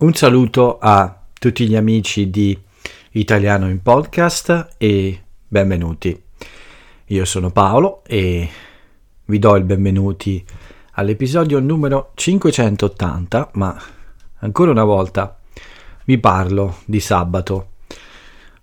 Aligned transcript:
Un 0.00 0.14
saluto 0.14 0.78
a 0.78 1.14
tutti 1.38 1.68
gli 1.68 1.76
amici 1.76 2.30
di 2.30 2.58
Italiano 3.10 3.68
in 3.68 3.82
Podcast 3.82 4.76
e 4.78 5.22
benvenuti. 5.46 6.18
Io 7.08 7.24
sono 7.26 7.50
Paolo 7.50 8.02
e 8.06 8.48
vi 9.26 9.38
do 9.38 9.56
il 9.56 9.64
benvenuti 9.64 10.42
all'episodio 10.92 11.60
numero 11.60 12.12
580, 12.14 13.50
ma 13.56 13.78
ancora 14.38 14.70
una 14.70 14.84
volta 14.84 15.38
vi 16.06 16.16
parlo 16.16 16.78
di 16.86 16.98
sabato. 16.98 17.72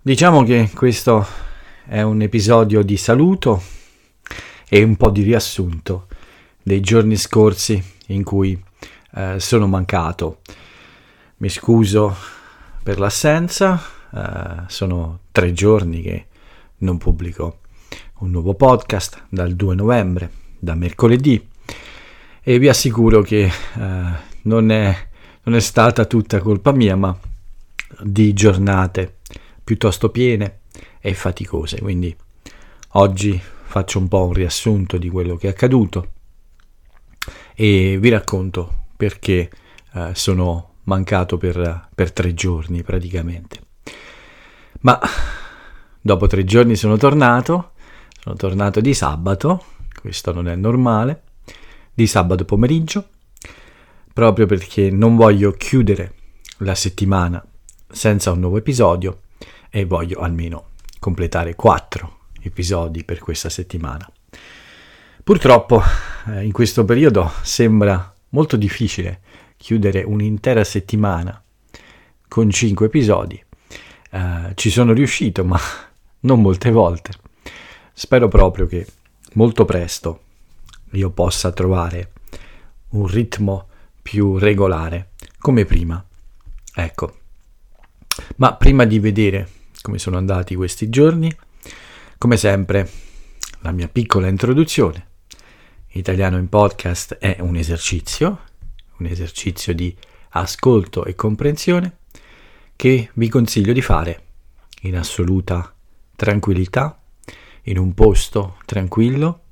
Diciamo 0.02 0.42
che 0.42 0.72
questo 0.74 1.24
è 1.86 2.02
un 2.02 2.20
episodio 2.24 2.82
di 2.82 2.98
saluto 2.98 3.62
e 4.68 4.82
un 4.82 4.96
po' 4.96 5.12
di 5.12 5.22
riassunto 5.22 6.08
dei 6.64 6.80
giorni 6.80 7.16
scorsi 7.16 7.80
in 8.08 8.24
cui 8.24 8.60
eh, 9.14 9.36
sono 9.40 9.68
mancato 9.68 10.40
mi 11.38 11.50
scuso 11.50 12.16
per 12.82 13.00
l'assenza, 13.00 13.82
uh, 14.10 14.64
sono 14.68 15.20
tre 15.32 15.54
giorni 15.54 16.02
che 16.02 16.26
non 16.78 16.98
pubblico 16.98 17.60
un 18.20 18.32
nuovo 18.32 18.56
podcast 18.56 19.26
dal 19.30 19.54
2 19.54 19.76
novembre, 19.76 20.32
da 20.58 20.74
mercoledì, 20.74 21.48
e 22.42 22.60
vi 22.60 22.68
assicuro 22.70 23.22
che 23.22 23.52
uh, 23.76 23.80
non, 24.44 24.72
è, 24.72 25.08
non 25.44 25.56
è 25.56 25.60
stata 25.60 26.06
tutta 26.06 26.40
colpa 26.40 26.72
mia, 26.72 26.96
ma 26.96 27.16
di 28.02 28.34
giornate 28.34 29.18
piuttosto 29.64 30.10
piene 30.10 30.62
e 31.00 31.14
faticose, 31.14 31.80
quindi 31.82 32.16
oggi 32.94 33.40
faccio 33.40 34.00
un 34.00 34.08
po' 34.08 34.26
un 34.26 34.34
riassunto 34.34 34.98
di 34.98 35.10
quello 35.10 35.36
che 35.36 35.48
è 35.48 35.50
accaduto 35.52 36.12
e 37.54 37.98
vi 38.00 38.10
racconto 38.10 38.86
perché 38.96 39.52
uh, 39.94 40.14
sono 40.14 40.77
mancato 40.88 41.38
per, 41.38 41.90
per 41.94 42.12
tre 42.12 42.34
giorni 42.34 42.84
praticamente. 42.84 43.60
Ma 44.82 45.00
dopo 46.02 46.28
tre 46.28 46.44
giorni 46.44 46.76
sono 46.76 46.98
tornato, 46.98 47.72
sono 48.20 48.36
tornato 48.36 48.82
di 48.82 48.94
sabato, 48.94 49.64
questo 50.00 50.34
non 50.34 50.48
è 50.48 50.56
normale, 50.56 51.24
di 51.94 52.08
sabato 52.08 52.46
pomeriggio, 52.46 53.10
proprio 54.14 54.46
perché 54.46 54.90
non 54.90 55.16
voglio 55.16 55.52
chiudere 55.52 56.14
la 56.60 56.76
settimana 56.76 57.44
senza 57.90 58.32
un 58.32 58.40
nuovo 58.40 58.58
episodio 58.58 59.22
e 59.70 59.86
voglio 59.86 60.20
almeno 60.20 60.70
completare 61.00 61.56
quattro 61.56 62.20
episodi 62.42 63.04
per 63.04 63.20
questa 63.20 63.50
settimana. 63.50 64.10
Purtroppo 65.24 65.82
eh, 66.28 66.46
in 66.46 66.52
questo 66.52 66.86
periodo 66.86 67.30
sembra 67.42 68.14
molto 68.30 68.56
difficile 68.56 69.22
chiudere 69.58 70.04
un'intera 70.04 70.64
settimana 70.64 71.42
con 72.28 72.50
5 72.50 72.86
episodi. 72.86 73.44
Uh, 74.12 74.54
ci 74.54 74.70
sono 74.70 74.94
riuscito, 74.94 75.44
ma 75.44 75.60
non 76.22 76.42
molte 76.42 76.72
volte. 76.72 77.12
Spero 77.94 78.28
proprio 78.28 78.68
che 78.68 78.86
molto 79.34 79.66
presto 79.66 80.22
io 80.92 81.10
possa 81.10 81.52
trovare 81.52 82.12
un 82.90 83.08
ritmo 83.08 83.68
più 84.02 84.38
regolare 84.38 85.10
come 85.40 85.66
prima. 85.66 86.04
Ecco. 86.74 87.18
Ma 88.38 88.54
prima 88.56 88.86
di 88.86 89.00
vedere 89.00 89.50
come 89.82 90.00
sono 90.00 90.18
andati 90.18 90.56
questi 90.56 90.90
giorni, 90.90 91.34
come 92.18 92.36
sempre, 92.36 92.90
la 93.62 93.72
mia 93.72 93.88
piccola 93.88 94.28
introduzione. 94.28 95.06
Italiano 95.92 96.38
in 96.38 96.50
podcast 96.50 97.16
è 97.16 97.38
un 97.40 97.56
esercizio 97.56 98.42
un 99.00 99.06
esercizio 99.06 99.74
di 99.74 99.96
ascolto 100.30 101.06
e 101.06 101.16
comprensione 101.16 101.98
che 102.76 103.10
vi 103.14 103.28
consiglio 103.30 103.74
di 103.74 103.82
fare 103.82 104.22
in 104.82 104.96
assoluta 104.96 105.74
tranquillità, 106.16 107.00
in 107.64 107.78
un 107.78 107.94
posto 107.94 108.58
tranquillo, 108.66 109.46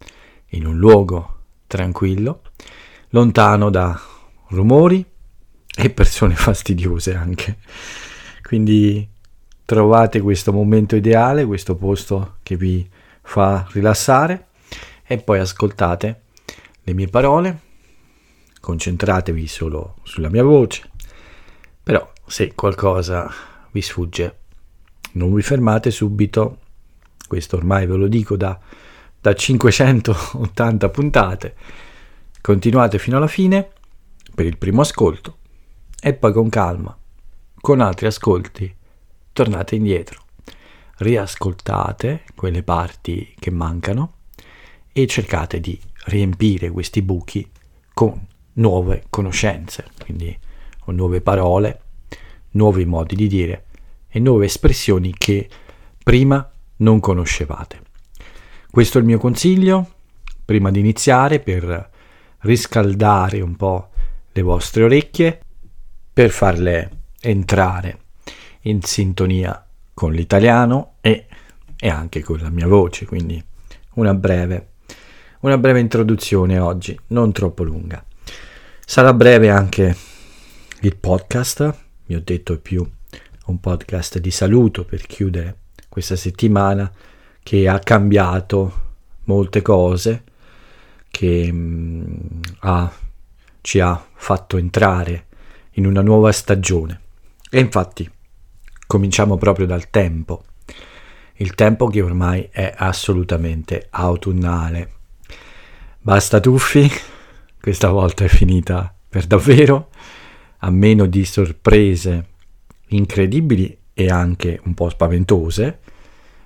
in 0.49 0.65
un 0.65 0.77
luogo 0.77 1.39
tranquillo, 1.67 2.41
lontano 3.09 3.69
da 3.69 3.99
rumori 4.49 5.03
e 5.75 5.89
persone 5.89 6.35
fastidiose 6.37 7.15
anche. 7.15 7.57
Quindi 8.41 9.07
trovate 9.65 10.21
questo 10.21 10.53
momento 10.53 10.95
ideale, 10.95 11.45
questo 11.45 11.75
posto 11.75 12.35
che 12.43 12.55
vi 12.55 12.87
fa 13.23 13.67
rilassare 13.71 14.47
e 15.03 15.17
poi 15.17 15.39
ascoltate 15.39 16.21
le 16.83 16.93
mie 16.93 17.07
parole 17.07 17.59
concentratevi 18.65 19.45
solo 19.45 19.97
sulla 20.01 20.27
mia 20.27 20.41
voce, 20.41 20.89
però 21.83 22.11
se 22.25 22.55
qualcosa 22.55 23.31
vi 23.69 23.79
sfugge 23.79 24.37
non 25.11 25.31
vi 25.35 25.43
fermate 25.43 25.91
subito, 25.91 26.57
questo 27.27 27.57
ormai 27.57 27.85
ve 27.85 27.95
lo 27.95 28.07
dico 28.07 28.35
da, 28.35 28.59
da 29.21 29.35
580 29.35 30.89
puntate, 30.89 31.55
continuate 32.41 32.97
fino 32.97 33.17
alla 33.17 33.27
fine 33.27 33.69
per 34.33 34.47
il 34.47 34.57
primo 34.57 34.81
ascolto 34.81 35.37
e 36.01 36.15
poi 36.15 36.33
con 36.33 36.49
calma, 36.49 36.97
con 37.61 37.81
altri 37.81 38.07
ascolti, 38.07 38.75
tornate 39.31 39.75
indietro, 39.75 40.23
riascoltate 40.97 42.23
quelle 42.33 42.63
parti 42.63 43.31
che 43.37 43.51
mancano 43.51 44.13
e 44.91 45.05
cercate 45.05 45.59
di 45.59 45.79
riempire 46.05 46.71
questi 46.71 47.03
buchi 47.03 47.47
con 47.93 48.33
nuove 48.55 49.05
conoscenze, 49.09 49.85
quindi 49.99 50.37
nuove 50.87 51.21
parole, 51.21 51.81
nuovi 52.51 52.85
modi 52.85 53.15
di 53.15 53.27
dire 53.27 53.65
e 54.07 54.19
nuove 54.19 54.45
espressioni 54.45 55.13
che 55.17 55.49
prima 56.03 56.47
non 56.77 56.99
conoscevate. 56.99 57.81
Questo 58.69 58.97
è 58.97 59.01
il 59.01 59.07
mio 59.07 59.17
consiglio 59.17 59.89
prima 60.43 60.69
di 60.69 60.79
iniziare 60.79 61.39
per 61.39 61.89
riscaldare 62.39 63.41
un 63.41 63.55
po' 63.55 63.89
le 64.31 64.41
vostre 64.41 64.83
orecchie, 64.83 65.39
per 66.13 66.29
farle 66.29 66.91
entrare 67.21 67.99
in 68.61 68.81
sintonia 68.81 69.65
con 69.93 70.13
l'italiano 70.13 70.95
e, 71.01 71.25
e 71.77 71.89
anche 71.89 72.21
con 72.21 72.37
la 72.37 72.49
mia 72.49 72.67
voce, 72.67 73.05
quindi 73.05 73.43
una 73.95 74.13
breve, 74.13 74.73
una 75.41 75.57
breve 75.57 75.79
introduzione 75.79 76.59
oggi, 76.59 76.97
non 77.07 77.31
troppo 77.31 77.63
lunga. 77.63 78.03
Sarà 78.87 79.13
breve 79.13 79.49
anche 79.49 79.95
il 80.81 80.95
podcast, 80.95 81.75
vi 82.05 82.13
ho 82.13 82.21
detto 82.23 82.59
più 82.59 82.87
un 83.47 83.59
podcast 83.59 84.19
di 84.19 84.29
saluto 84.29 84.85
per 84.85 85.07
chiudere 85.07 85.57
questa 85.89 86.15
settimana 86.15 86.89
che 87.41 87.67
ha 87.67 87.79
cambiato 87.79 88.83
molte 89.23 89.63
cose, 89.63 90.23
che 91.09 91.51
mh, 91.51 91.55
mm, 91.55 92.15
ha, 92.59 92.93
ci 93.61 93.79
ha 93.79 94.05
fatto 94.13 94.57
entrare 94.57 95.25
in 95.71 95.87
una 95.87 96.01
nuova 96.03 96.31
stagione. 96.31 97.01
E 97.49 97.59
infatti 97.59 98.09
cominciamo 98.85 99.35
proprio 99.35 99.65
dal 99.65 99.89
tempo, 99.89 100.43
il 101.37 101.55
tempo 101.55 101.87
che 101.87 102.01
ormai 102.01 102.49
è 102.51 102.71
assolutamente 102.77 103.87
autunnale. 103.89 104.91
Basta 105.99 106.39
tuffi, 106.39 106.87
questa 107.65 107.89
volta 107.89 108.23
è 108.23 108.27
finita 108.27 108.95
per 109.09 109.25
davvero, 109.25 109.89
a 110.59 110.69
meno 110.69 111.07
di 111.07 111.25
sorprese 111.25 112.27
incredibili 112.89 113.75
e 113.91 114.07
anche 114.07 114.61
un 114.65 114.75
po' 114.75 114.87
spaventose, 114.89 115.79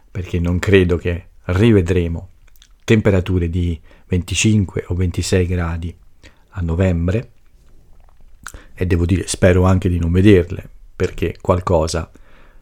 perché 0.09 0.39
non 0.39 0.59
credo 0.59 0.95
che 0.95 1.25
rivedremo 1.43 2.29
temperature 2.85 3.49
di 3.49 3.77
25 4.07 4.85
o 4.87 4.95
26 4.95 5.45
gradi 5.45 5.93
a 6.51 6.61
novembre 6.61 7.31
e 8.73 8.85
devo 8.85 9.05
dire 9.05 9.27
spero 9.27 9.65
anche 9.65 9.89
di 9.89 9.99
non 9.99 10.13
vederle 10.13 10.69
perché 10.95 11.35
qualcosa 11.41 12.09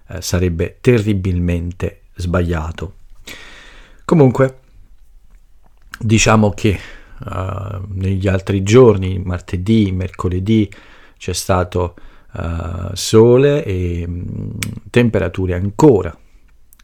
eh, 0.07 0.19
sarebbe 0.19 0.79
terribilmente 0.81 2.05
sbagliato. 2.15 2.95
Comunque 4.03 4.57
diciamo 5.99 6.49
che 6.49 6.96
uh, 7.25 7.81
negli 7.89 8.27
altri 8.27 8.63
giorni, 8.63 9.19
martedì, 9.19 9.91
mercoledì, 9.91 10.69
c'è 11.17 11.33
stato 11.33 11.95
uh, 12.33 12.89
sole 12.93 13.63
e 13.63 14.05
mh, 14.07 14.11
mm, 14.11 14.49
temperature 14.89 15.53
ancora 15.55 16.15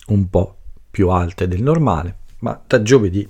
un 0.07 0.29
po' 0.29 0.57
più 0.89 1.09
alte 1.09 1.47
del 1.47 1.61
normale, 1.61 2.17
ma 2.39 2.59
da 2.65 2.81
giovedì 2.81 3.27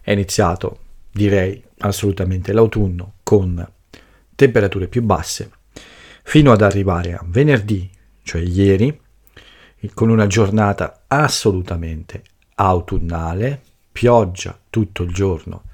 è 0.00 0.12
iniziato, 0.12 0.78
direi, 1.10 1.62
assolutamente 1.78 2.52
l'autunno 2.52 3.14
con 3.22 3.64
temperature 4.34 4.88
più 4.88 5.02
basse, 5.02 5.50
fino 6.24 6.52
ad 6.52 6.62
arrivare 6.62 7.14
a 7.14 7.24
venerdì, 7.24 7.88
cioè 8.22 8.40
ieri, 8.40 9.00
con 9.94 10.08
una 10.08 10.26
giornata 10.26 11.02
assolutamente 11.08 12.22
autunnale, 12.54 13.60
pioggia 13.90 14.58
tutto 14.70 15.02
il 15.02 15.12
giorno 15.12 15.64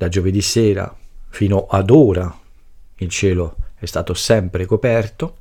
da 0.00 0.08
giovedì 0.08 0.40
sera 0.40 0.96
fino 1.28 1.66
ad 1.66 1.90
ora 1.90 2.34
il 2.96 3.08
cielo 3.10 3.56
è 3.74 3.84
stato 3.84 4.14
sempre 4.14 4.64
coperto, 4.64 5.36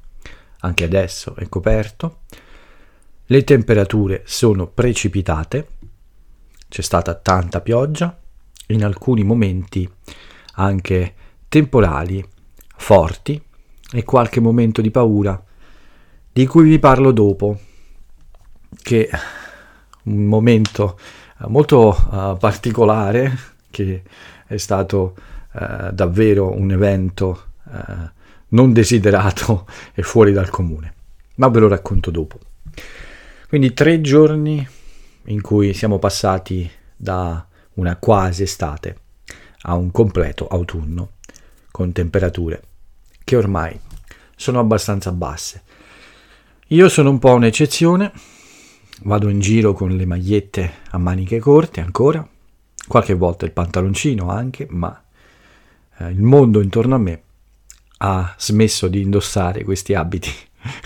anche 0.59 0.83
adesso 0.83 1.33
è 1.38 1.47
coperto. 1.47 2.23
Le 3.27 3.44
temperature 3.45 4.23
sono 4.25 4.67
precipitate, 4.67 5.67
c'è 6.67 6.81
stata 6.81 7.15
tanta 7.15 7.61
pioggia, 7.61 8.19
in 8.67 8.83
alcuni 8.83 9.23
momenti 9.23 9.89
anche 10.56 11.13
temporali 11.47 12.21
forti 12.75 13.41
e 13.94 14.03
qualche 14.03 14.41
momento 14.41 14.81
di 14.81 14.91
paura 14.91 15.41
di 16.33 16.45
cui 16.45 16.63
vi 16.67 16.79
parlo 16.79 17.11
dopo, 17.13 17.57
che 18.81 19.07
è 19.07 19.19
un 20.03 20.25
momento 20.25 21.00
molto 21.47 21.95
uh, 22.11 22.38
particolare 22.38 23.56
che 23.69 24.03
è 24.49 24.57
stato 24.57 25.15
uh, 25.53 25.91
davvero 25.91 26.51
un 26.57 26.71
evento 26.71 27.43
uh, 27.65 28.09
non 28.49 28.73
desiderato 28.73 29.67
e 29.93 30.01
fuori 30.01 30.31
dal 30.31 30.49
comune, 30.49 30.93
ma 31.35 31.49
ve 31.49 31.59
lo 31.59 31.67
racconto 31.67 32.09
dopo. 32.09 32.39
Quindi 33.47 33.73
tre 33.73 34.01
giorni 34.01 34.67
in 35.25 35.41
cui 35.41 35.73
siamo 35.75 35.99
passati 35.99 36.69
da 36.95 37.45
una 37.75 37.95
quasi 37.97 38.43
estate 38.43 38.97
a 39.61 39.75
un 39.75 39.91
completo 39.91 40.47
autunno 40.47 41.11
con 41.69 41.91
temperature 41.91 42.61
che 43.23 43.35
ormai 43.35 43.79
sono 44.35 44.59
abbastanza 44.59 45.11
basse. 45.11 45.61
Io 46.69 46.89
sono 46.89 47.11
un 47.11 47.19
po' 47.19 47.33
un'eccezione, 47.33 48.11
vado 49.03 49.29
in 49.29 49.39
giro 49.39 49.73
con 49.73 49.95
le 49.95 50.05
magliette 50.05 50.73
a 50.89 50.97
maniche 50.97 51.37
corte 51.37 51.81
ancora, 51.81 52.27
qualche 52.89 53.13
volta 53.13 53.45
il 53.45 53.51
pantaloncino 53.51 54.30
anche, 54.30 54.65
ma 54.69 55.01
eh, 56.00 56.09
il 56.09 56.24
mondo 56.24 56.59
intorno 56.59 56.95
a 56.95 56.97
me 56.97 57.21
ha 58.00 58.33
smesso 58.38 58.88
di 58.88 59.01
indossare 59.01 59.63
questi 59.63 59.94
abiti 59.94 60.31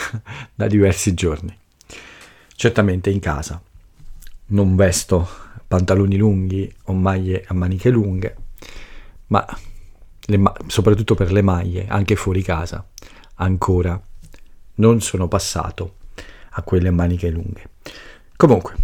da 0.54 0.68
diversi 0.68 1.14
giorni. 1.14 1.58
Certamente 2.56 3.10
in 3.10 3.20
casa 3.20 3.62
non 4.48 4.76
vesto 4.76 5.28
pantaloni 5.66 6.18
lunghi 6.18 6.72
o 6.84 6.94
maglie 6.94 7.46
a 7.48 7.54
maniche 7.54 7.90
lunghe, 7.90 8.36
ma 9.28 9.46
ma- 10.38 10.54
soprattutto 10.68 11.16
per 11.16 11.32
le 11.32 11.42
maglie, 11.42 11.88
anche 11.88 12.16
fuori 12.16 12.42
casa, 12.42 12.86
ancora 13.36 14.00
non 14.76 15.02
sono 15.02 15.28
passato 15.30 15.96
a 16.52 16.62
quelle 16.64 16.92
maniche 16.92 17.30
lunghe. 17.30 17.70
Comunque, 18.36 18.76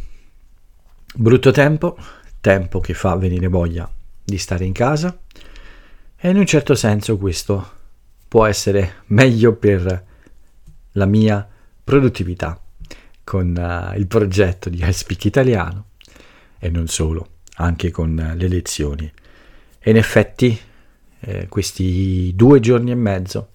brutto 1.16 1.52
tempo, 1.52 1.98
tempo 2.42 2.80
che 2.80 2.94
fa 2.94 3.16
venire 3.16 3.48
voglia 3.48 3.90
di 4.24 4.38
stare 4.38 4.66
in 4.66 4.74
casa 4.74 5.18
e 6.16 6.30
in 6.30 6.38
un 6.38 6.46
certo 6.46 6.76
senso 6.76 7.18
questo 7.18 7.78
può 8.28 8.46
essere 8.46 9.04
meglio 9.08 9.56
per 9.56 10.06
la 10.94 11.06
mia 11.06 11.48
produttività 11.84 12.60
con 13.24 13.56
uh, 13.56 13.98
il 13.98 14.08
progetto 14.08 14.70
di 14.70 14.84
iSpeak 14.84 15.26
Italiano 15.26 15.86
e 16.60 16.70
non 16.70 16.88
solo, 16.88 17.38
anche 17.56 17.90
con 17.92 18.12
uh, 18.12 18.36
le 18.36 18.48
lezioni. 18.48 19.12
E 19.80 19.90
in 19.90 19.98
effetti 19.98 20.60
eh, 21.22 21.48
questi 21.48 22.34
due 22.36 22.60
giorni 22.60 22.92
e 22.92 22.96
mezzo 22.96 23.50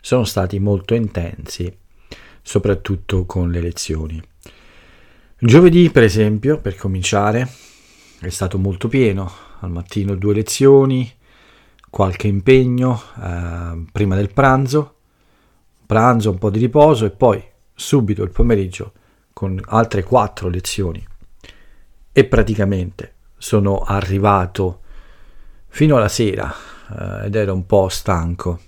sono 0.00 0.24
stati 0.24 0.58
molto 0.58 0.94
intensi, 0.94 1.74
soprattutto 2.42 3.24
con 3.26 3.50
le 3.50 3.60
lezioni. 3.60 4.22
Giovedì, 5.38 5.90
per 5.90 6.02
esempio, 6.02 6.60
per 6.60 6.76
cominciare, 6.76 7.48
è 8.20 8.28
stato 8.28 8.58
molto 8.58 8.88
pieno. 8.88 9.44
Al 9.60 9.70
mattino 9.70 10.14
due 10.14 10.34
lezioni, 10.34 11.10
qualche 11.88 12.26
impegno 12.26 13.00
eh, 13.22 13.84
prima 13.90 14.16
del 14.16 14.32
pranzo, 14.32 14.96
pranzo, 15.86 16.30
un 16.30 16.38
po' 16.38 16.50
di 16.50 16.58
riposo 16.58 17.06
e 17.06 17.10
poi 17.10 17.42
subito 17.74 18.22
il 18.22 18.30
pomeriggio 18.30 18.92
con 19.32 19.60
altre 19.66 20.02
quattro 20.02 20.48
lezioni. 20.48 21.04
E 22.12 22.24
praticamente 22.24 23.14
sono 23.36 23.80
arrivato 23.80 24.80
fino 25.68 25.96
alla 25.96 26.08
sera 26.08 26.52
eh, 26.90 27.26
ed 27.26 27.34
ero 27.34 27.54
un 27.54 27.66
po' 27.66 27.88
stanco, 27.88 28.60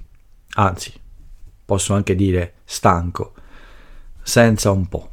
anzi, 0.54 0.92
posso 1.64 1.94
anche 1.94 2.14
dire 2.14 2.54
stanco, 2.64 3.34
senza 4.22 4.70
un 4.70 4.86
po'. 4.88 5.10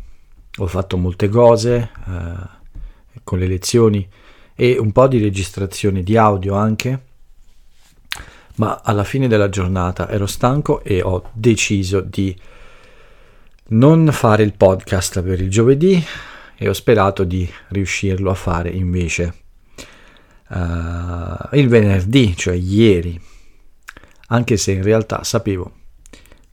Ho 0.58 0.68
fatto 0.68 0.98
molte 0.98 1.28
cose 1.28 1.92
eh, 2.08 3.20
con 3.24 3.40
le 3.40 3.48
lezioni 3.48 4.08
e 4.56 4.78
un 4.78 4.92
po' 4.92 5.08
di 5.08 5.20
registrazione 5.20 6.02
di 6.02 6.16
audio 6.16 6.56
anche, 6.56 7.02
ma 8.56 8.82
alla 8.84 9.04
fine 9.04 9.28
della 9.28 9.50
giornata 9.50 10.10
ero 10.10 10.26
stanco 10.26 10.82
e 10.82 11.02
ho 11.02 11.30
deciso 11.34 12.00
di 12.00 12.36
non 13.68 14.10
fare 14.12 14.44
il 14.44 14.54
podcast 14.54 15.22
per 15.22 15.42
il 15.42 15.50
giovedì 15.50 16.02
e 16.56 16.70
ho 16.70 16.74
sperato 16.74 17.24
di 17.26 17.50
riuscirlo 17.70 18.32
a 18.32 18.36
fare 18.36 18.70
invece 18.70 19.34
uh, 20.50 20.56
il 21.54 21.68
venerdì, 21.68 22.36
cioè 22.38 22.54
ieri, 22.56 23.20
anche 24.28 24.56
se 24.56 24.72
in 24.72 24.84
realtà 24.84 25.24
sapevo 25.24 25.74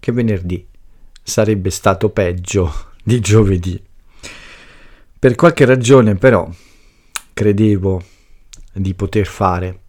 che 0.01 0.11
venerdì 0.11 0.67
sarebbe 1.23 1.71
stato 1.71 2.09
peggio 2.09 2.91
di 3.05 3.21
giovedì. 3.21 3.81
Per 5.19 5.35
qualche 5.37 5.65
ragione 5.65 6.17
però 6.17 6.51
credevo 7.43 8.00
di 8.73 8.94
poter 8.94 9.27
fare 9.27 9.81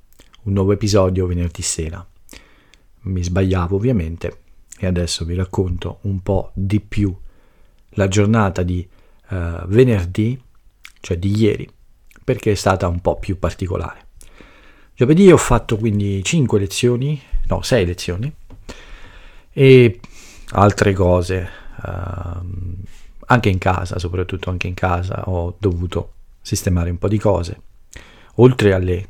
un 0.46 0.54
nuovo 0.54 0.72
episodio 0.72 1.28
venerdì 1.28 1.62
sera. 1.62 2.04
Mi 3.02 3.24
sbagliavo 3.24 3.76
ovviamente 3.76 4.40
e 4.76 4.88
adesso 4.88 5.24
vi 5.24 5.36
racconto 5.36 6.00
un 6.02 6.24
po' 6.24 6.50
di 6.56 6.80
più 6.80 7.16
la 7.90 8.08
giornata 8.08 8.64
di 8.64 8.88
uh, 9.30 9.68
venerdì, 9.68 10.42
cioè 11.00 11.18
di 11.20 11.40
ieri, 11.40 11.70
perché 12.24 12.54
è 12.54 12.56
stata 12.56 12.88
un 12.88 13.02
po' 13.02 13.20
più 13.20 13.38
particolare. 13.38 14.08
Giovedì 14.96 15.32
ho 15.32 15.38
fatto 15.38 15.78
quindi 15.78 16.24
5 16.24 16.60
lezioni, 16.60 17.22
no 17.50 17.62
6 17.62 17.86
lezioni 17.86 18.34
e 19.52 20.00
altre 20.54 20.94
cose, 20.94 21.48
uh, 21.84 22.46
anche 23.28 23.50
in 23.50 23.60
casa, 23.60 24.00
soprattutto 24.00 24.50
anche 24.50 24.66
in 24.66 24.74
casa 24.74 25.30
ho 25.30 25.56
dovuto 25.60 26.14
sistemare 26.44 26.92
un 26.92 27.00
po' 27.00 27.08
di 27.08 27.18
cose, 27.18 27.62
oltre 28.36 28.74
alle 28.74 29.08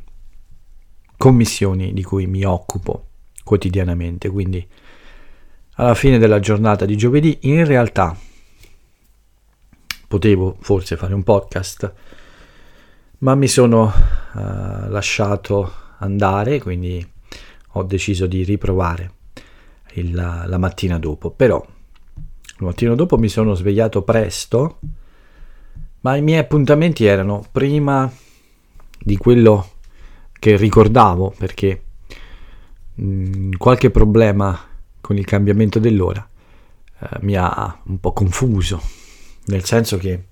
commissioni 1.17 1.91
di 1.91 2.03
cui 2.03 2.27
mi 2.27 2.45
occupo 2.45 3.07
quotidianamente, 3.43 4.29
quindi 4.29 4.65
alla 5.75 5.95
fine 5.95 6.17
della 6.17 6.39
giornata 6.39 6.85
di 6.85 6.95
giovedì 6.95 7.39
in 7.41 7.65
realtà 7.65 8.15
potevo 10.07 10.57
forse 10.59 10.95
fare 10.95 11.15
un 11.15 11.23
podcast, 11.23 11.91
ma 13.19 13.33
mi 13.33 13.47
sono 13.47 13.85
uh, 13.85 14.39
lasciato 14.89 15.73
andare, 15.97 16.61
quindi 16.61 17.03
ho 17.75 17.83
deciso 17.83 18.27
di 18.27 18.43
riprovare 18.43 19.11
il, 19.93 20.13
la 20.13 20.57
mattina 20.59 20.99
dopo. 20.99 21.31
Però 21.31 21.65
il 21.65 22.65
mattino 22.65 22.93
dopo 22.93 23.17
mi 23.17 23.27
sono 23.27 23.55
svegliato 23.55 24.03
presto, 24.03 24.79
ma 26.03 26.15
i 26.15 26.22
miei 26.22 26.39
appuntamenti 26.39 27.05
erano 27.05 27.45
prima 27.51 28.12
di 29.00 29.17
quello 29.17 29.72
che 30.39 30.57
ricordavo, 30.57 31.33
perché 31.38 31.83
mh, 32.95 33.05
mm, 33.05 33.51
qualche 33.57 33.89
problema 33.89 34.60
con 35.00 35.17
il 35.17 35.25
cambiamento 35.25 35.79
dell'ora 35.79 36.27
eh, 37.00 37.07
mi 37.22 37.36
ha 37.36 37.81
un 37.86 38.00
po' 38.00 38.13
confuso 38.13 38.81
nel 39.45 39.63
senso 39.65 39.98
che 39.98 40.24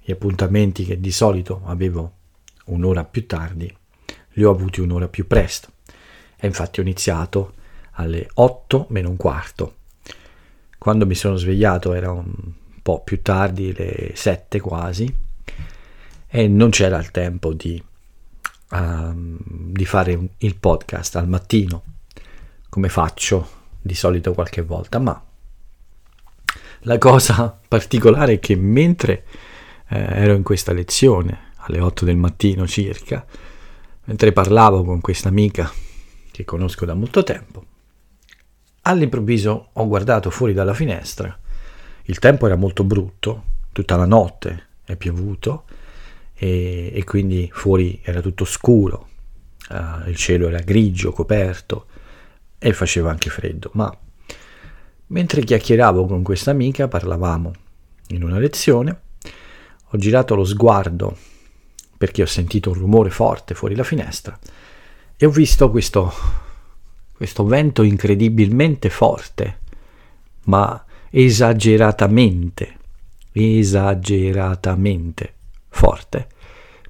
gli 0.00 0.10
appuntamenti 0.10 0.84
che 0.84 0.98
di 0.98 1.10
solito 1.10 1.62
avevo 1.64 2.12
un'ora 2.66 3.04
più 3.04 3.26
tardi 3.26 3.74
li 4.34 4.44
ho 4.44 4.50
avuti 4.50 4.80
un'ora 4.80 5.08
più 5.08 5.26
presto 5.26 5.68
e 6.36 6.46
infatti 6.46 6.80
ho 6.80 6.82
iniziato 6.82 7.54
alle 7.92 8.28
8 8.32 8.86
meno 8.90 9.10
un 9.10 9.16
quarto. 9.16 9.74
Quando 10.78 11.04
mi 11.04 11.14
sono 11.14 11.36
svegliato 11.36 11.92
era 11.92 12.10
un 12.10 12.32
po' 12.82 13.02
più 13.02 13.22
tardi, 13.22 13.72
le 13.72 14.12
7 14.14 14.60
quasi, 14.60 15.12
e 16.26 16.48
non 16.48 16.70
c'era 16.70 16.98
il 16.98 17.10
tempo 17.10 17.52
di, 17.52 17.82
uh, 18.70 19.12
di 19.14 19.84
fare 19.84 20.14
un, 20.14 20.28
il 20.38 20.56
podcast 20.56 21.16
al 21.16 21.28
mattino, 21.28 21.82
come 22.68 22.88
faccio 22.88 23.58
di 23.80 23.94
solito 23.94 24.32
qualche 24.32 24.62
volta, 24.62 24.98
ma 24.98 25.22
la 26.80 26.98
cosa 26.98 27.58
particolare 27.66 28.34
è 28.34 28.38
che 28.38 28.56
mentre 28.56 29.24
eh, 29.88 29.98
ero 29.98 30.34
in 30.34 30.42
questa 30.42 30.72
lezione, 30.72 31.48
alle 31.56 31.80
8 31.80 32.04
del 32.04 32.16
mattino 32.16 32.66
circa, 32.66 33.24
mentre 34.04 34.32
parlavo 34.32 34.84
con 34.84 35.00
questa 35.00 35.28
amica 35.28 35.70
che 36.30 36.44
conosco 36.44 36.84
da 36.84 36.94
molto 36.94 37.22
tempo, 37.22 37.64
all'improvviso 38.82 39.70
ho 39.72 39.86
guardato 39.86 40.30
fuori 40.30 40.52
dalla 40.52 40.74
finestra, 40.74 41.36
il 42.04 42.18
tempo 42.18 42.46
era 42.46 42.56
molto 42.56 42.84
brutto, 42.84 43.44
tutta 43.72 43.96
la 43.96 44.06
notte 44.06 44.66
è 44.84 44.96
piovuto 44.96 45.64
e, 46.34 46.90
e 46.92 47.04
quindi 47.04 47.48
fuori 47.52 48.00
era 48.02 48.20
tutto 48.20 48.44
scuro, 48.44 49.08
uh, 49.70 50.08
il 50.08 50.16
cielo 50.16 50.48
era 50.48 50.60
grigio, 50.60 51.12
coperto 51.12 51.86
e 52.58 52.72
faceva 52.72 53.10
anche 53.10 53.30
freddo, 53.30 53.70
ma 53.74 53.96
Mentre 55.10 55.42
chiacchieravo 55.42 56.06
con 56.06 56.22
questa 56.22 56.52
amica, 56.52 56.86
parlavamo 56.86 57.52
in 58.08 58.22
una 58.22 58.38
lezione, 58.38 59.00
ho 59.90 59.98
girato 59.98 60.36
lo 60.36 60.44
sguardo 60.44 61.16
perché 61.98 62.22
ho 62.22 62.26
sentito 62.26 62.70
un 62.70 62.76
rumore 62.76 63.10
forte 63.10 63.54
fuori 63.54 63.74
la 63.74 63.82
finestra 63.82 64.38
e 65.16 65.26
ho 65.26 65.30
visto 65.30 65.68
questo, 65.68 66.12
questo 67.12 67.44
vento 67.44 67.82
incredibilmente 67.82 68.88
forte, 68.88 69.58
ma 70.44 70.82
esageratamente, 71.10 72.76
esageratamente 73.32 75.34
forte, 75.68 76.28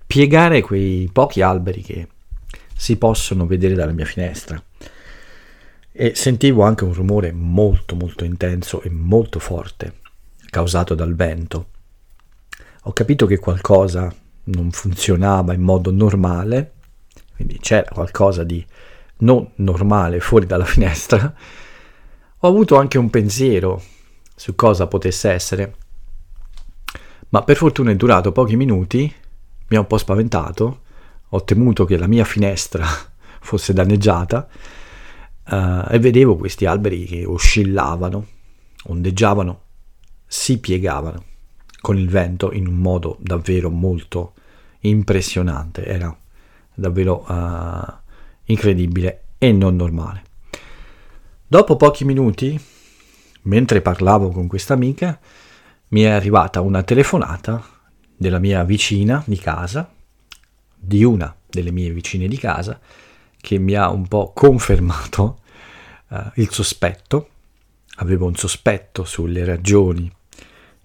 piegare 0.07 0.61
quei 0.61 1.09
pochi 1.13 1.43
alberi 1.43 1.83
che 1.83 2.09
si 2.75 2.97
possono 2.97 3.47
vedere 3.47 3.75
dalla 3.75 3.93
mia 3.93 4.05
finestra 4.05 4.63
e 5.93 6.15
sentivo 6.15 6.63
anche 6.63 6.85
un 6.85 6.93
rumore 6.93 7.33
molto 7.33 7.95
molto 7.95 8.25
intenso 8.25 8.81
e 8.83 8.91
molto 8.91 9.39
forte 9.39 9.95
causato 10.51 10.95
dal 10.95 11.15
vento. 11.15 11.69
Ho 12.85 12.93
capito 12.93 13.27
che 13.27 13.39
qualcosa 13.39 14.13
non 14.45 14.71
funzionava 14.71 15.53
in 15.53 15.61
modo 15.61 15.91
normale, 15.91 16.73
quindi 17.35 17.59
c'era 17.59 17.91
qualcosa 17.91 18.45
di 18.45 18.65
non 19.19 19.49
normale 19.57 20.21
fuori 20.21 20.47
dalla 20.47 20.65
finestra. 20.65 21.33
Ho 22.39 22.49
avuto 22.49 22.77
anche 22.77 22.99
un 22.99 23.11
pensiero 23.11 23.83
su 24.41 24.55
cosa 24.55 24.87
potesse 24.87 25.31
essere, 25.31 25.75
ma 27.29 27.43
per 27.43 27.59
fortuna 27.59 27.91
è 27.91 27.95
durato 27.95 28.33
pochi 28.33 28.57
minuti, 28.57 29.15
mi 29.69 29.77
ha 29.77 29.81
un 29.81 29.87
po' 29.87 29.99
spaventato, 29.99 30.81
ho 31.29 31.45
temuto 31.45 31.85
che 31.85 31.99
la 31.99 32.07
mia 32.07 32.25
finestra 32.25 32.87
fosse 33.41 33.75
danneggiata 33.75 34.49
uh, 35.47 35.85
e 35.91 35.99
vedevo 35.99 36.37
questi 36.37 36.65
alberi 36.65 37.05
che 37.05 37.27
oscillavano, 37.27 38.27
ondeggiavano, 38.85 39.61
si 40.25 40.59
piegavano 40.59 41.25
con 41.83 41.99
il 41.99 42.09
vento 42.09 42.51
in 42.51 42.67
un 42.67 42.77
modo 42.77 43.19
davvero 43.21 43.69
molto 43.69 44.33
impressionante, 44.81 45.85
era 45.85 46.19
davvero 46.73 47.27
uh, 47.29 47.93
incredibile 48.45 49.25
e 49.37 49.53
non 49.53 49.77
normale. 49.77 50.23
Dopo 51.47 51.77
pochi 51.77 52.07
minuti, 52.07 52.79
mentre 53.43 53.81
parlavo 53.81 54.31
con 54.31 54.47
questa 54.47 54.75
amica, 54.75 55.19
mi 55.89 56.03
è 56.03 56.09
arrivata 56.09 56.61
una 56.61 56.83
telefonata 56.83 57.63
della 58.17 58.39
mia 58.39 58.63
vicina 58.65 59.23
di 59.27 59.37
casa, 59.37 59.91
di 60.77 61.05
una 61.05 61.35
delle 61.49 61.71
mie 61.71 61.91
vicine 61.91 62.29
di 62.29 62.39
casa, 62.39 62.79
che 63.41 63.59
mi 63.59 63.75
ha 63.75 63.91
un 63.91 64.07
po' 64.07 64.33
confermato 64.35 65.41
uh, 66.09 66.17
il 66.35 66.51
sospetto, 66.51 67.29
avevo 67.97 68.27
un 68.27 68.37
sospetto 68.37 69.05
sulle 69.05 69.45
ragioni 69.45 70.11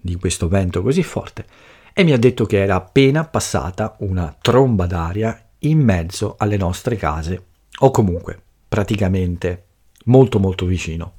di 0.00 0.16
questo 0.16 0.48
vento 0.48 0.82
così 0.82 1.02
forte 1.02 1.44
e 1.92 2.04
mi 2.04 2.12
ha 2.12 2.18
detto 2.18 2.44
che 2.46 2.62
era 2.62 2.76
appena 2.76 3.24
passata 3.24 3.96
una 4.00 4.34
tromba 4.40 4.86
d'aria 4.86 5.48
in 5.60 5.80
mezzo 5.80 6.34
alle 6.38 6.56
nostre 6.56 6.96
case 6.96 7.44
o 7.78 7.90
comunque 7.90 8.38
praticamente 8.68 9.64
molto 10.04 10.38
molto 10.38 10.66
vicino. 10.66 11.14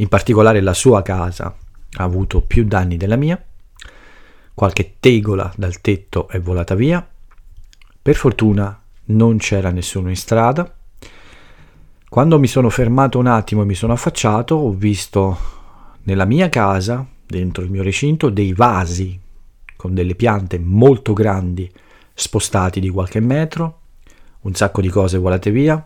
In 0.00 0.08
particolare 0.08 0.60
la 0.60 0.74
sua 0.74 1.02
casa 1.02 1.46
ha 1.96 2.02
avuto 2.04 2.40
più 2.40 2.64
danni 2.64 2.96
della 2.96 3.16
mia, 3.16 3.42
qualche 4.54 4.96
tegola 5.00 5.52
dal 5.56 5.80
tetto 5.80 6.28
è 6.28 6.38
volata 6.38 6.76
via, 6.76 7.06
per 8.00 8.14
fortuna 8.14 8.80
non 9.06 9.38
c'era 9.38 9.70
nessuno 9.70 10.08
in 10.08 10.16
strada. 10.16 10.72
Quando 12.08 12.38
mi 12.38 12.46
sono 12.46 12.70
fermato 12.70 13.18
un 13.18 13.26
attimo 13.26 13.62
e 13.62 13.64
mi 13.64 13.74
sono 13.74 13.92
affacciato, 13.92 14.54
ho 14.54 14.70
visto 14.70 15.36
nella 16.04 16.24
mia 16.24 16.48
casa, 16.48 17.04
dentro 17.26 17.64
il 17.64 17.70
mio 17.70 17.82
recinto, 17.82 18.30
dei 18.30 18.52
vasi 18.52 19.20
con 19.76 19.94
delle 19.94 20.14
piante 20.14 20.60
molto 20.60 21.12
grandi 21.12 21.70
spostati 22.14 22.78
di 22.78 22.88
qualche 22.88 23.20
metro, 23.20 23.80
un 24.42 24.54
sacco 24.54 24.80
di 24.80 24.88
cose 24.88 25.18
volate 25.18 25.50
via, 25.50 25.84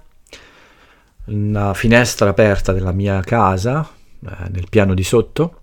una 1.24 1.72
finestra 1.72 2.28
aperta 2.28 2.72
della 2.72 2.92
mia 2.92 3.20
casa, 3.20 4.00
nel 4.22 4.66
piano 4.68 4.94
di 4.94 5.02
sotto, 5.02 5.62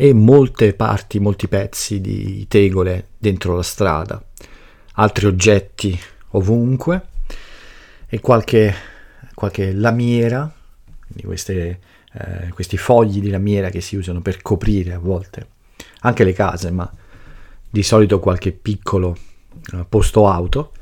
e 0.00 0.14
molte 0.14 0.72
parti, 0.72 1.20
molti 1.20 1.46
pezzi 1.46 2.00
di 2.00 2.46
tegole 2.48 3.08
dentro 3.18 3.54
la 3.54 3.62
strada, 3.62 4.24
altri 4.94 5.26
oggetti 5.26 5.98
ovunque 6.30 7.08
e 8.06 8.18
qualche, 8.20 8.74
qualche 9.34 9.72
lamiera, 9.72 10.50
queste, 11.22 11.80
eh, 12.14 12.48
questi 12.48 12.78
fogli 12.78 13.20
di 13.20 13.28
lamiera 13.28 13.68
che 13.68 13.82
si 13.82 13.96
usano 13.96 14.22
per 14.22 14.40
coprire 14.40 14.94
a 14.94 14.98
volte 14.98 15.48
anche 16.00 16.24
le 16.24 16.32
case, 16.32 16.70
ma 16.70 16.90
di 17.68 17.82
solito 17.82 18.20
qualche 18.20 18.52
piccolo 18.52 19.14
uh, 19.72 19.84
posto 19.86 20.26
auto. 20.28 20.72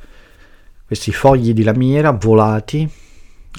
Questi 0.87 1.13
fogli 1.13 1.53
di 1.53 1.65
lamiera 1.65 2.13
volati 2.13 2.89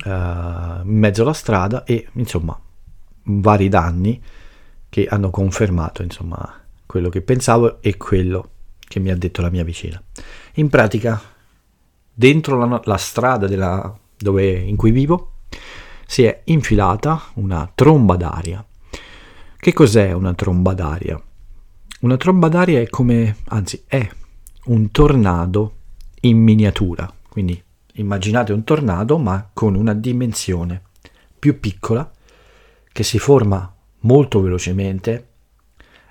uh, 0.06 0.10
in 0.10 0.82
mezzo 0.86 1.22
alla 1.22 1.34
strada 1.34 1.84
e 1.84 2.08
insomma 2.14 2.58
vari 3.38 3.70
danni 3.70 4.22
che 4.90 5.06
hanno 5.08 5.30
confermato 5.30 6.02
insomma 6.02 6.62
quello 6.86 7.10
che 7.10 7.22
pensavo 7.22 7.82
e 7.82 7.98
quello 7.98 8.50
che 8.80 9.00
mi 9.00 9.12
ha 9.12 9.16
detto 9.16 9.42
la 9.42 9.52
mia 9.52 9.64
vicina. 9.64 10.02
In 10.56 10.70
pratica 10.70 11.22
dentro 12.12 12.58
la, 12.58 12.82
la 12.84 12.98
strada 12.98 13.46
della, 13.46 13.96
dove, 14.18 14.52
in 14.52 14.76
cui 14.76 14.90
vivo 14.90 15.34
si 16.08 16.24
è 16.24 16.42
infilata 16.46 17.22
una 17.36 17.72
tromba 17.74 18.16
d'aria. 18.16 18.66
Che 19.56 19.74
cos'è 19.74 20.12
una 20.14 20.34
tromba 20.34 20.74
d'aria? 20.74 21.22
Una 22.00 22.18
tromba 22.18 22.48
d'aria 22.48 22.80
è 22.80 22.90
come, 22.90 23.38
anzi 23.50 23.84
è 23.86 24.10
un 24.66 24.90
tornado 24.90 25.76
in 26.22 26.40
miniatura, 26.40 27.14
quindi 27.30 27.62
immaginate 27.94 28.54
un 28.54 28.64
tornado 28.64 29.20
ma 29.20 29.48
con 29.54 29.76
una 29.76 29.94
dimensione 29.94 30.82
più 31.38 31.60
piccola 31.60 32.10
che 33.00 33.06
si 33.06 33.18
forma 33.18 33.74
molto 34.00 34.42
velocemente 34.42 35.28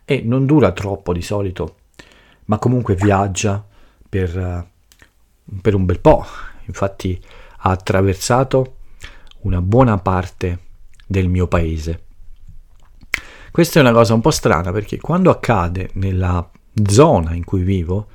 e 0.07 0.23
non 0.25 0.47
dura 0.47 0.73
troppo 0.73 1.13
di 1.13 1.21
solito, 1.21 1.81
ma 2.47 2.57
comunque 2.57 2.95
viaggia 2.95 3.63
per 4.09 4.67
per 5.61 5.75
un 5.75 5.85
bel 5.85 6.01
po', 6.01 6.25
infatti 6.65 7.23
ha 7.59 7.69
attraversato 7.69 8.77
una 9.41 9.61
buona 9.61 9.99
parte 9.99 10.61
del 11.07 11.29
mio 11.29 11.47
paese. 11.47 12.05
Questa 13.51 13.79
è 13.79 13.83
una 13.83 13.93
cosa 13.93 14.15
un 14.15 14.23
po' 14.23 14.31
strana 14.31 14.73
perché 14.73 14.97
quando 14.97 15.29
accade 15.29 15.91
nella 15.95 16.51
zona 16.87 17.35
in 17.35 17.45
cui 17.45 17.65
vivo, 17.65 18.07